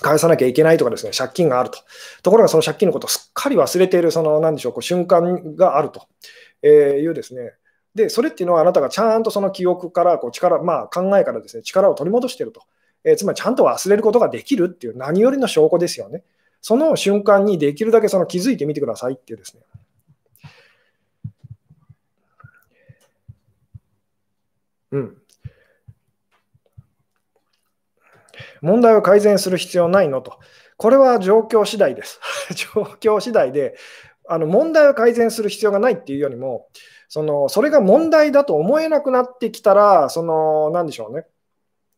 [0.00, 1.78] 返さなきゃいけないとかですね、借金があると。
[2.22, 6.06] ところがその借金のことをすっかり忘れている、その、なんでしょう、こう瞬間があると
[6.62, 7.52] えいうですね、
[7.94, 12.62] で、それっていうのはあなたがちゃんとその記憶からこう力、まあ、考えからですね、力を取り戻していると。
[13.04, 16.22] えー、つまりちゃんと忘れることができるっていう何よりの証拠ですよね。
[16.60, 19.62] その瞬間にできるだけその気づいてみてくださいっていうですね。
[24.92, 25.16] うん。
[28.60, 30.38] 問題を改善する必要ないのと。
[30.76, 32.20] これは状況次第です。
[32.54, 33.74] 状況次第で、
[34.28, 36.68] あの問題を改善する必要がないっていうよりも、
[37.08, 41.26] そのそれが問題だと思えなくなってきたら、その、なんでしょうね。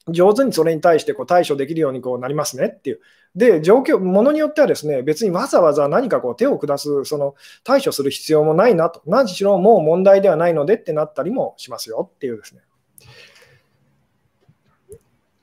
[0.08, 3.00] 上手にそれに対してこう対処できるようにこうなりますねっていう。
[3.34, 7.34] で、状況、ものによってはですね、別にわざわざ何かこう手を下す、その
[7.64, 9.02] 対処する必要もないなと。
[9.06, 12.60] 何しろもう問題ではないのでってなったりもしますよっていうですね。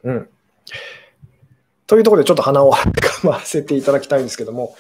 [0.04, 0.30] うん。
[1.88, 2.88] というところでちょっと鼻を か
[3.24, 4.76] ませていただきたいんですけども、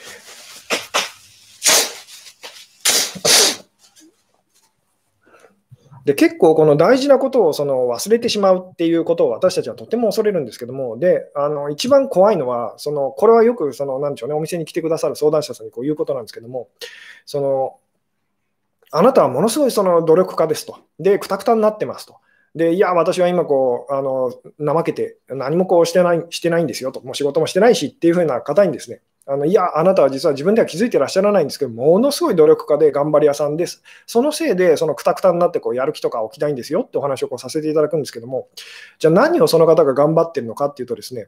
[6.05, 16.69] で結構この大事なことをその忘れてしまうっていうことを私たちはとても恐れるんですけども、であの一番怖いのは、そのこれはよくそのなんでしょう、ね、お店に来てくださる相談者さんにこう言うことなんですけども、
[17.25, 17.77] その
[18.91, 22.17] あなたはものすごいその努力家ですと、で、くたくたになってますと。
[22.53, 33.83] で、いや、私は今こう、あの、怠けて何もこうしてない、してないんですよと、もう仕事もしてないしっていうふうな方にですね、あのいや、あなたは実は自分では気づいてらっしゃらないんですけど、ものすごい努力家で頑張り屋さんです。
[34.07, 38.47] そのせいで、そのくたくたになってこうやる気とか起きないんですよってお話をこうさせていただくんですけども、
[38.99, 41.27] じゃあ何をその方が頑張ってるのかっていうとですね、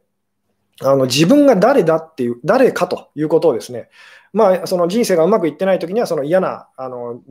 [0.82, 3.90] あの自分が誰だっていう、誰かということをですね、
[4.34, 7.22] まあ、その人生がうまくいってないときには、その嫌なあの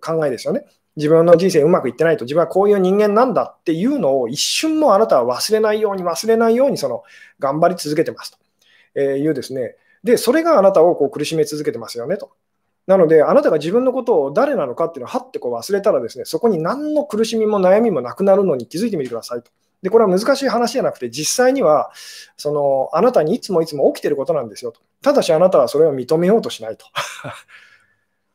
[0.00, 0.64] 考えですよね。
[0.94, 7.02] 自分の人生うまくいってないと、自分はこういう人間なんだっていうのを一瞬もあなたは忘れないように、忘れないようにその
[7.40, 8.38] 頑張り続けてます
[8.94, 12.30] というですね、で、それがあなたをこう苦しめ続けてますよねと。
[12.86, 19.50] なので、あなたが自分のことを誰なのかっていうのをはってこう忘れたらですね、そこに何の苦しみも悩みもなくなるのに気づいてみてくださいと。
[19.82, 21.90] で、これは難しい話じゃなくて、実際には、
[22.36, 24.80] その、あなたにいつもいつも起きてることなんですよと。
[25.02, 26.86] ただしあなたはそれを認めようとしないと。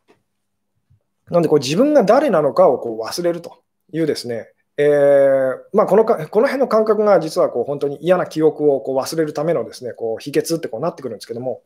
[1.30, 3.58] なので、こう自分が誰なのかをこう忘れると
[3.92, 11.64] いうですね、えーまあ、このかこの辺の感覚が実はこう本当に嫌な記憶をこう忘れるためのですねこう秘訣ってこうなってくるんですけども、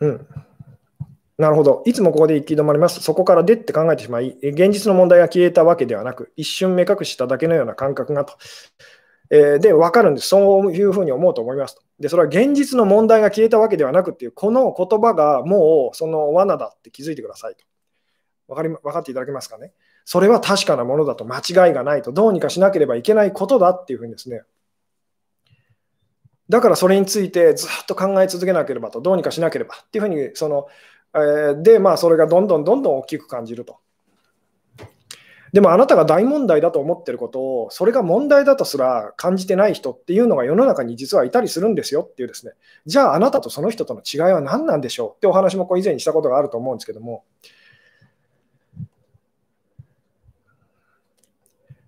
[0.00, 0.26] うん、
[1.38, 1.82] なるほど。
[1.84, 3.00] いつもここで行き止まります。
[3.02, 8.34] そこから出って考えてしまい、現実の問題が消えたわけではなく、一瞬目隠しただけのような感覚がと。
[9.30, 10.28] えー、で、分かるんです。
[10.28, 11.82] そういうふうに思うと思いますと。
[12.00, 17.64] で、それは現実の問題が消えたわけではなくっていう、この言葉がもうその罠だって気づいてくださいと。
[18.48, 19.72] 分かり分かっていただけますかね？
[20.04, 24.42] それは確かなものだと間違いがないと、どうにかしなければいけないことだっていうふうにですね。
[26.48, 30.68] だからそれについてずっと考え続けなければと、どうにかしなければっていうふうに、その、
[31.14, 33.78] えー、で、まあ、それがどんどんどんどん大きく感じると。
[35.52, 42.52] でもあなたが大問題だと思ってることを、それが問題だとすら感じてない人っていうのが世の中に実はいたりするんですよっていうですね、
[42.84, 47.24] じゃああなたとその人との違いは何なんでしょうってお話もこう以前にしたことがあると思うんですけども、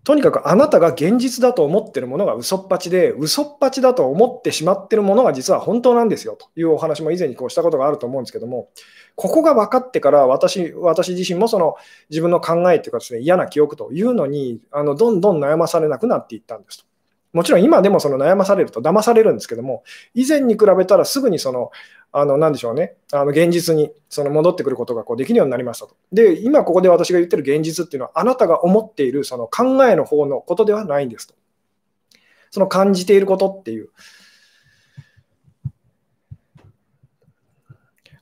[0.09, 8.70] とにかくあなたが現実だと思ってるものが嘘っぱちで、嘘っぱちだと思ってしまってるものが実は本当なんですよというお話も以前にこうしたことがあると思うんですけども、
[9.16, 11.76] ここが分かってから私私自身もその
[12.09, 16.86] 自分の考えというかですね、嫌な記憶というのにあのどんどん悩まされなくなっていったんですと。
[17.34, 19.84] もちろん今でもその悩まされると騙されるんですけども、
[20.14, 21.70] 以前に比べたらすぐにその
[22.11, 25.96] あの、なんでしょうね、あの現実にその戻ってくることがこうできるようになりましたと。
[26.12, 31.34] で、今ここで私が言ってる現実っていうのは、あなたが思っているその考えの方のことではないんですと。
[32.50, 33.90] その感じていることっていう。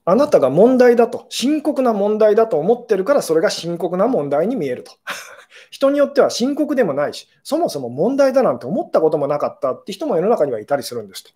[0.09, 4.93] あなたが問題だと、深刻な問題だと思ってるから、それが深刻な問題に見えると。
[5.70, 11.30] 人によっては深刻でもないし、そもそも問題だなんて思ったこともなかったって人も世の中にはいたりするんですと。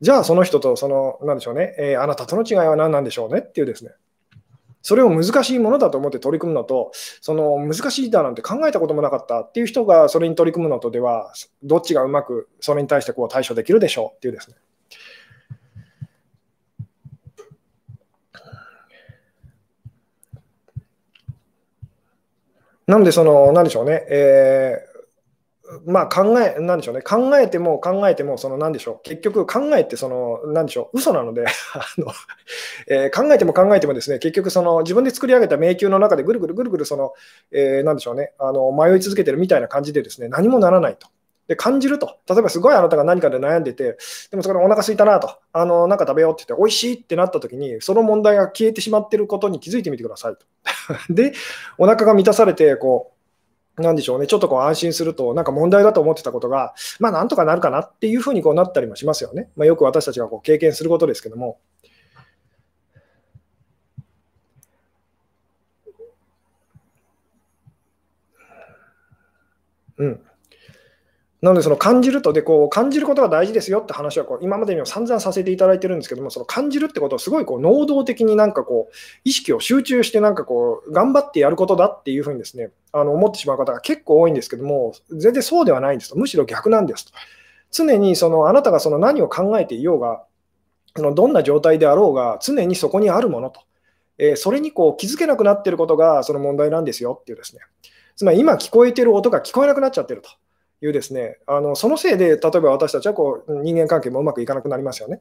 [0.00, 3.92] じゃあその人とその、なんでしょうね、えー、あなたとの違いは何なんでしょうねっていうですね、
[4.82, 11.32] それを難しいものだと思って取り組むのと、その難しいだなんて考えたこともなかったっていう人がそれに取り組むのとでは、
[11.62, 14.56] どっちがうまくそれに対してこう対処できるでしょうっていうですね。
[22.86, 24.97] なんで、その、なんでしょうね、えー、
[25.88, 32.12] まあ考え、なんでしょうね、考えても考えても、その、なんでしょう、結局考えて、その、なんでしょう、嘘なので あの、
[32.88, 37.14] えー、考えても考えてもですね、結局、その、自分で作り上げた迷宮の中でぐるぐるぐるぐる、その、
[37.52, 41.08] えー、なんでしょうね、あの、迷い続けてるみたいな感じでですね、何もならないと。
[41.46, 43.96] で感じると、例えばすごいあなたが何かで悩んでて、
[44.30, 50.44] でもそこでお腹すいたなと、あのなんか食べようって言って、美味しいってなった時に、その問題が消えてしまってることに気づいてみてくださいと。
[51.08, 51.32] で、
[51.78, 53.17] お腹が満たされて、こう、
[53.82, 59.50] なんでしょうね、ちょっとこう安心すると、なんか問題だと思ってたことが、まあなんとかなるかなっていうふうにこうなったりもしますよね。
[59.56, 61.58] まあ、よく私たちがこう経験することですけども。
[69.98, 70.27] うん。
[71.40, 87.12] なので、その感じるとでこう、感じることが大事ですよって話はこう今までにも散々させていただいてるんですけども、その感じるってことをすごいこう能動的になんかこう、意識を集中して、なんかこう、頑張ってやることだっていうふうにですね、あの思ってしまう方が結構多いんですけども、全然そうではないんですと、むしろ逆なんですと。
[87.70, 90.24] 常にそのあなたがその何を考えていようが、
[90.96, 93.60] そのどんな状態であろうが、常にそこにあるものと、
[94.18, 97.62] えー、それにこう気づけなくなっていることがその問題なんですよっていうですね、
[98.16, 100.30] つまり今聞こえている音が聞こえなくなっちゃってると。
[100.80, 105.20] いうですね、あのそのせいで、例えば私たちはこう人間関係もうまくいかなくなりますよね。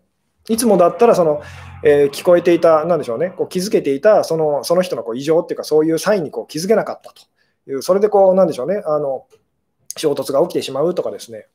[0.50, 1.42] いつもだったらその、
[1.84, 7.24] えー、聞こえていた、なんでしょうね、こう気づけていたそのその人のこう異常っていうか、そういうサインにこう気づけなかったと
[7.70, 9.26] いう、それでこう、なんでしょうね、あの
[9.98, 11.48] 衝突が起きてしまうとかですね。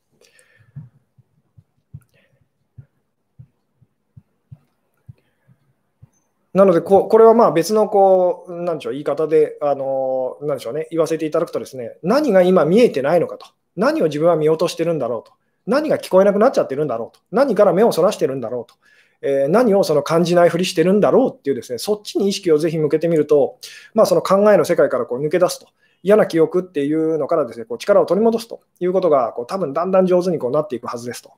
[6.52, 13.46] なのでこ、これはまあ別のこう、なんでしょう、言い方で、あのなんでしょうね、言わせていただくとですね、何が今見えてないのかと。
[13.76, 15.32] 何を自分は見落としてるんだろうと。
[15.66, 17.22] 何が聞こえなくなっちゃってるんだろうと。
[17.30, 18.74] 何から目をそらしてるんだろうと。
[19.22, 23.58] えー、何をその感じないふりしてるんだろうっていうですね、そっちに意識をぜひ向けてみると、
[23.94, 25.68] まあ、その考えの世界からこう抜け出すと。
[26.02, 31.32] 嫌な記憶っていうのからですね、こう力を取り戻すということがこう多分だんだん上手にこうなっていくはずですと。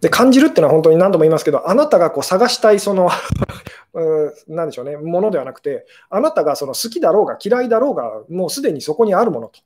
[0.00, 3.08] で感じるっていうのは本当に何度も言いますけど、あなたがこう探したいその
[4.48, 9.60] なんでしょうね、ものではなくて、あなたがその好きだろうが嫌いだろうが、もうすでにそこにあるものと。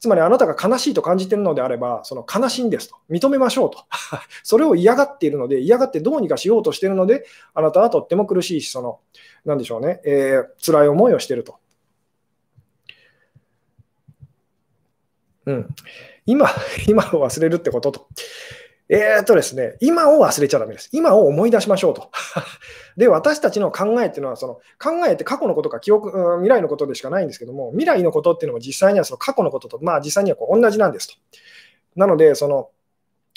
[0.00, 2.96] つまりあなたが悲しいと感じているのであれば、その悲しいんですと。
[3.10, 3.84] 認めましょうと。
[4.44, 9.00] それを嫌がっているので、嫌がってどうにかしようとしているので、あなたはとっても苦しいし、その、
[9.44, 11.56] なんでしょうね、えー、辛い思いをしていると。
[15.46, 15.68] うん。
[16.26, 16.48] 今、
[16.86, 18.08] 今を忘れるってことと。
[18.90, 20.88] えーとですね、今を忘れちゃだめです。
[20.92, 22.10] 今を思い出しましょうと。
[22.96, 31.14] で、私たちの考えっていうのは、その考えって過去のことか記憶、うん、未来のことでしかないんですけども、未来のことっていうのも実際にはその過去のことと、まあ実際にはこう同じなんですと。
[31.96, 32.70] なので、その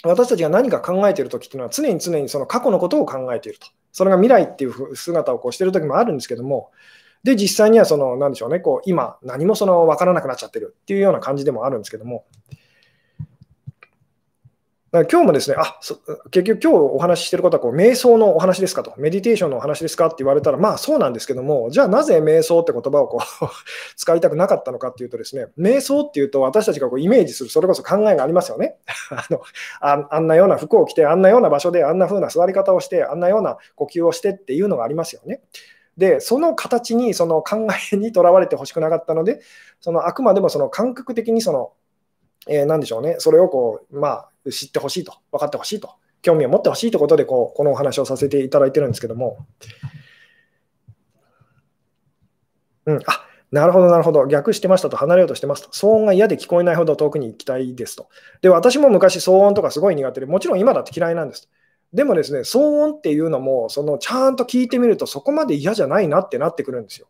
[0.04, 3.66] 私たちが何か考えているときっていうのは、常に常にその過去のことを考えていると。
[3.92, 6.70] それが未来っていう姿をこうしているときもあるんですけども、
[7.22, 12.24] で、実際にはその、なんでしょうね、こう今、何もその分からなくなっちゃってるっていうような感じでもあるんですけども、
[14.92, 15.80] だから今日もですね、あ
[16.30, 23.46] 結局今日お話ししてることはこう瞑想のお話ですかと、メディテーションのお話ですかって言われたら、まあそうなんですけども、じゃあなぜ瞑想って言葉をこう
[23.96, 28.76] 使いたくなかったのかっていうとですね、瞑想っていうと私たちがこうイメージする、それこそ考えがありますよね
[29.08, 29.40] あの
[29.80, 30.08] あ。
[30.10, 35.40] あんなような服を着て、あんなような場所で、あんな風な座り方をして、あんなような呼吸をしてっていうのがありますよね。
[35.96, 39.40] で、その形に、その考えにとらわれてほしくなかったので、
[39.80, 41.72] そのあくまでもその感覚的にその、
[42.46, 45.90] えー、何でしょうね、それをこう、まあ、知ってほしいと、分かってほしいと、
[46.22, 49.46] 興味を持ってほしいということでこう、このお話をさせていただいてるんですけども、
[52.86, 58.08] うん、あなるほど、なるほど、逆してましたと、離れようとしてますと、騒音が嫌で聞こえないほど遠くに行きたいですと。
[58.40, 61.50] で、私も昔、騒音とかすごい苦手で、もちろん今だって嫌いなんです。
[61.92, 67.08] でもですね、騒音っていうのも、そのちゃんと聞いてみると、そこまで嫌じゃないなってなってくるんですよ。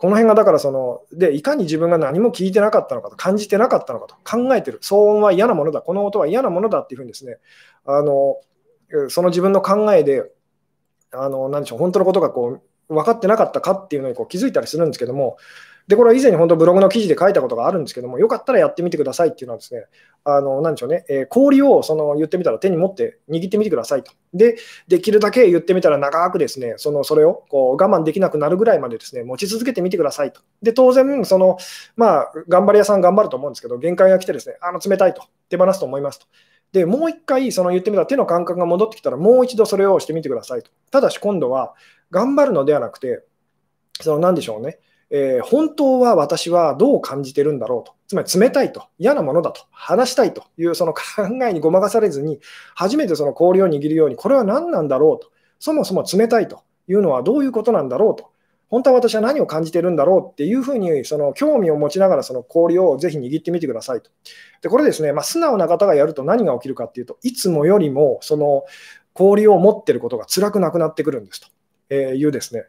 [0.00, 7.36] この辺がだからその、で、いかに自分が何も聞いてなかったのかと、感じてなかったのかと考えてる、騒音は嫌なものだ、この音は嫌なものだっていうふうにですね、
[7.84, 8.40] あの
[9.10, 10.24] その自分の考えで、
[11.12, 15.38] あの何でしょう、本当のことがこう分かってなかったかっていうのにこう気づいたりするんですけども、
[15.90, 19.86] で、これは以前に本当ブログの記事で書いたことがあるんですけども、よかったらやってみてくださいっていうのはですね、
[20.22, 24.12] あの、なでしょうね、えー、氷をその言ってみたら手に持って握ってみてくださいと。
[24.32, 30.42] で、できるだけ言ってみたら長くですね、そのそれをこう我慢できなくなるぐらいまでですね、持ち続けてみてくださいと。
[30.62, 31.58] で、当然、その、
[31.96, 36.26] まあ、頑張り屋さん頑張ると思うんですけど、限界が来てですね、あの、冷たいと、手放すと思いますと。
[36.70, 40.70] で、もう一回、その言ってみたら手の感覚が戻ってきたら、もう一度それをしてみてくださいと。
[40.92, 41.74] ただし今度は、
[42.10, 43.24] 頑張るのではなくて、
[44.00, 44.78] その何でしょうね、
[45.10, 50.44] えー、本当は私はどう感じてるんだろうと、つまり冷たいと、嫌なものだと、話したいと。
[50.56, 51.02] いうその考
[51.48, 52.40] えにごまかされずに、
[52.74, 56.62] 初めてその氷を握るように、これは何なんだろうと、そもそも冷たいと。
[56.88, 58.30] いうのはどういうことなんだろうと、
[58.68, 60.44] 本当は私は何を感じてるんだろうって。
[60.44, 64.10] いうふうに、その興味を持ちながら、その氷をぜひ握ってみてくださいと。
[64.62, 68.64] で、これですね、まあ、素直な方がやると何が起きるかっていうと、いつもよりも、その
[69.12, 71.48] 氷を持ってることが辛くなくなってくるんですと。
[71.90, 72.64] えいうですね。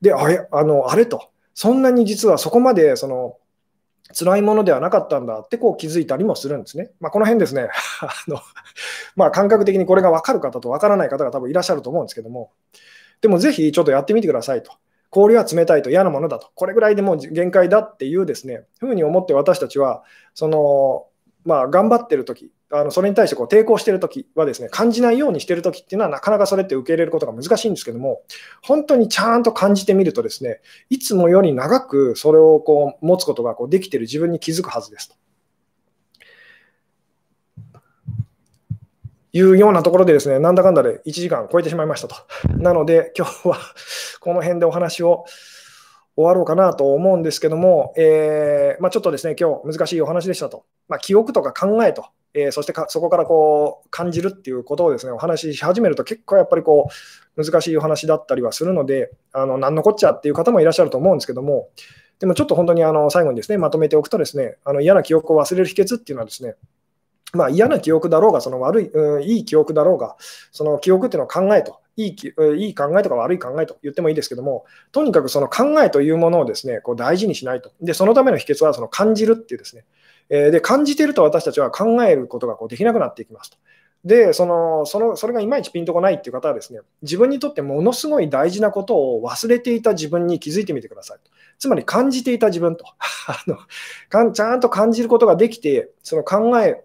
[0.00, 1.30] で、あれ、あの、あれと。
[1.54, 3.36] そんなに実はそこまで、その、
[4.12, 6.90] 辛いものではなかったんだってこう気づいたりもするんですね。
[7.00, 7.68] まあ、この辺ですね
[8.02, 8.40] あの、
[9.14, 12.50] まあ、感覚的にこれが分かる方と分からない方が多分いらっしゃると思うんですけども、
[13.20, 14.72] でもぜひちょっとやってみてくださいと。
[15.10, 16.50] 氷は冷たいと嫌なものだと。
[16.54, 20.04] これぐらいでもう限界だっていうですね、ふうに思って私たちは、
[20.34, 21.06] その、
[21.44, 28.22] まあ、頑張ってる時あのそれに対してこう抵抗している時はですね、感じないようにしている時っていうのはなかなかそれって受け入れることが難しいんですけども、
[28.62, 35.16] 本当にちゃんと感じてみるとですね、いつもより長くそれをこう持つことがこうできている自分に気づくはずですと。
[39.32, 42.16] いうようなところでですね、なんだかんだで1時間超えてしまいましたと。
[42.56, 43.58] なので、今日は
[44.20, 45.24] この辺でお話を
[46.16, 50.64] 終わろうかなと思うんですけども、えーまあ、ちょっとですね、今日難しいお話でしたと。
[50.88, 56.88] まあ、記憶とか考えとえー、そしてそこからこう感じるっていうことをですねお話しし始めると結構やっぱりこ
[57.36, 61.68] う難しいお話だったりはするのであの何のこっちゃっていう方もいらっしゃると思うんですけども
[62.18, 66.54] でもちょっと本当にあの最後にですねまとめておくとですねあの嫌な記憶を忘れる秘訣っていうのはですね
[67.32, 70.16] まあ、嫌な記憶だろうが、その悪い、うん、いい記憶だろうが、
[70.50, 72.16] その記憶っていうのを考えと、いい
[72.56, 77.72] いい考えとか悪い考えと言ってもいいですけども、とにかくその考えというものをですね、こう大事にしないと。
[77.80, 79.84] で、そのための秘訣はその感じるっていうですね、
[80.30, 83.58] えで感じてると私たちは考えることがこうできなくなっていきますと。
[84.04, 91.30] でそのその、それがいまいちピンとこないっていう方はですね、自分にとってものすごい大事なことを忘れていた自分に気づいてみてくださいと。
[91.58, 92.84] つまり感じていた自分と
[93.28, 93.58] あの
[94.08, 94.32] かん。
[94.32, 96.82] ちゃんと感じることができて、その考え、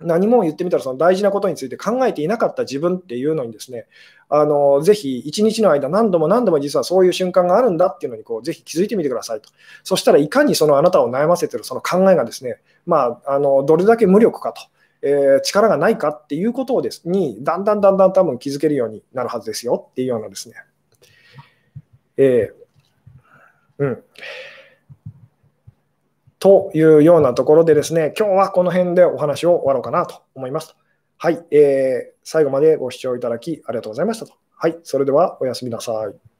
[0.00, 3.86] 何も言ってみたらその大事なことについて考えていなかった自分っていうのにですね、
[4.28, 9.50] あのぜひ一日の間何度も何度も実はそういう瞬間があるんだっていうのにこうぜひ気づいてみてくださいと。
[9.84, 14.62] そしたらいかにそのあなたを悩ませてるその考えがですね、まあ、あのどれだけ無力かと。
[15.06, 20.54] えー、力がないかっていうことをですにだんだんだんだん多分気づけるようになるはずですよっていうようなですね。
[22.16, 24.02] えー、うん。
[26.44, 30.76] というようなところでですね、今日はこの辺でお話を終わろうかなと思います。
[31.16, 34.34] はい、えー、最後までご視聴いただきありがとうございましたと。
[34.54, 36.33] はい、それではおやすみなさい。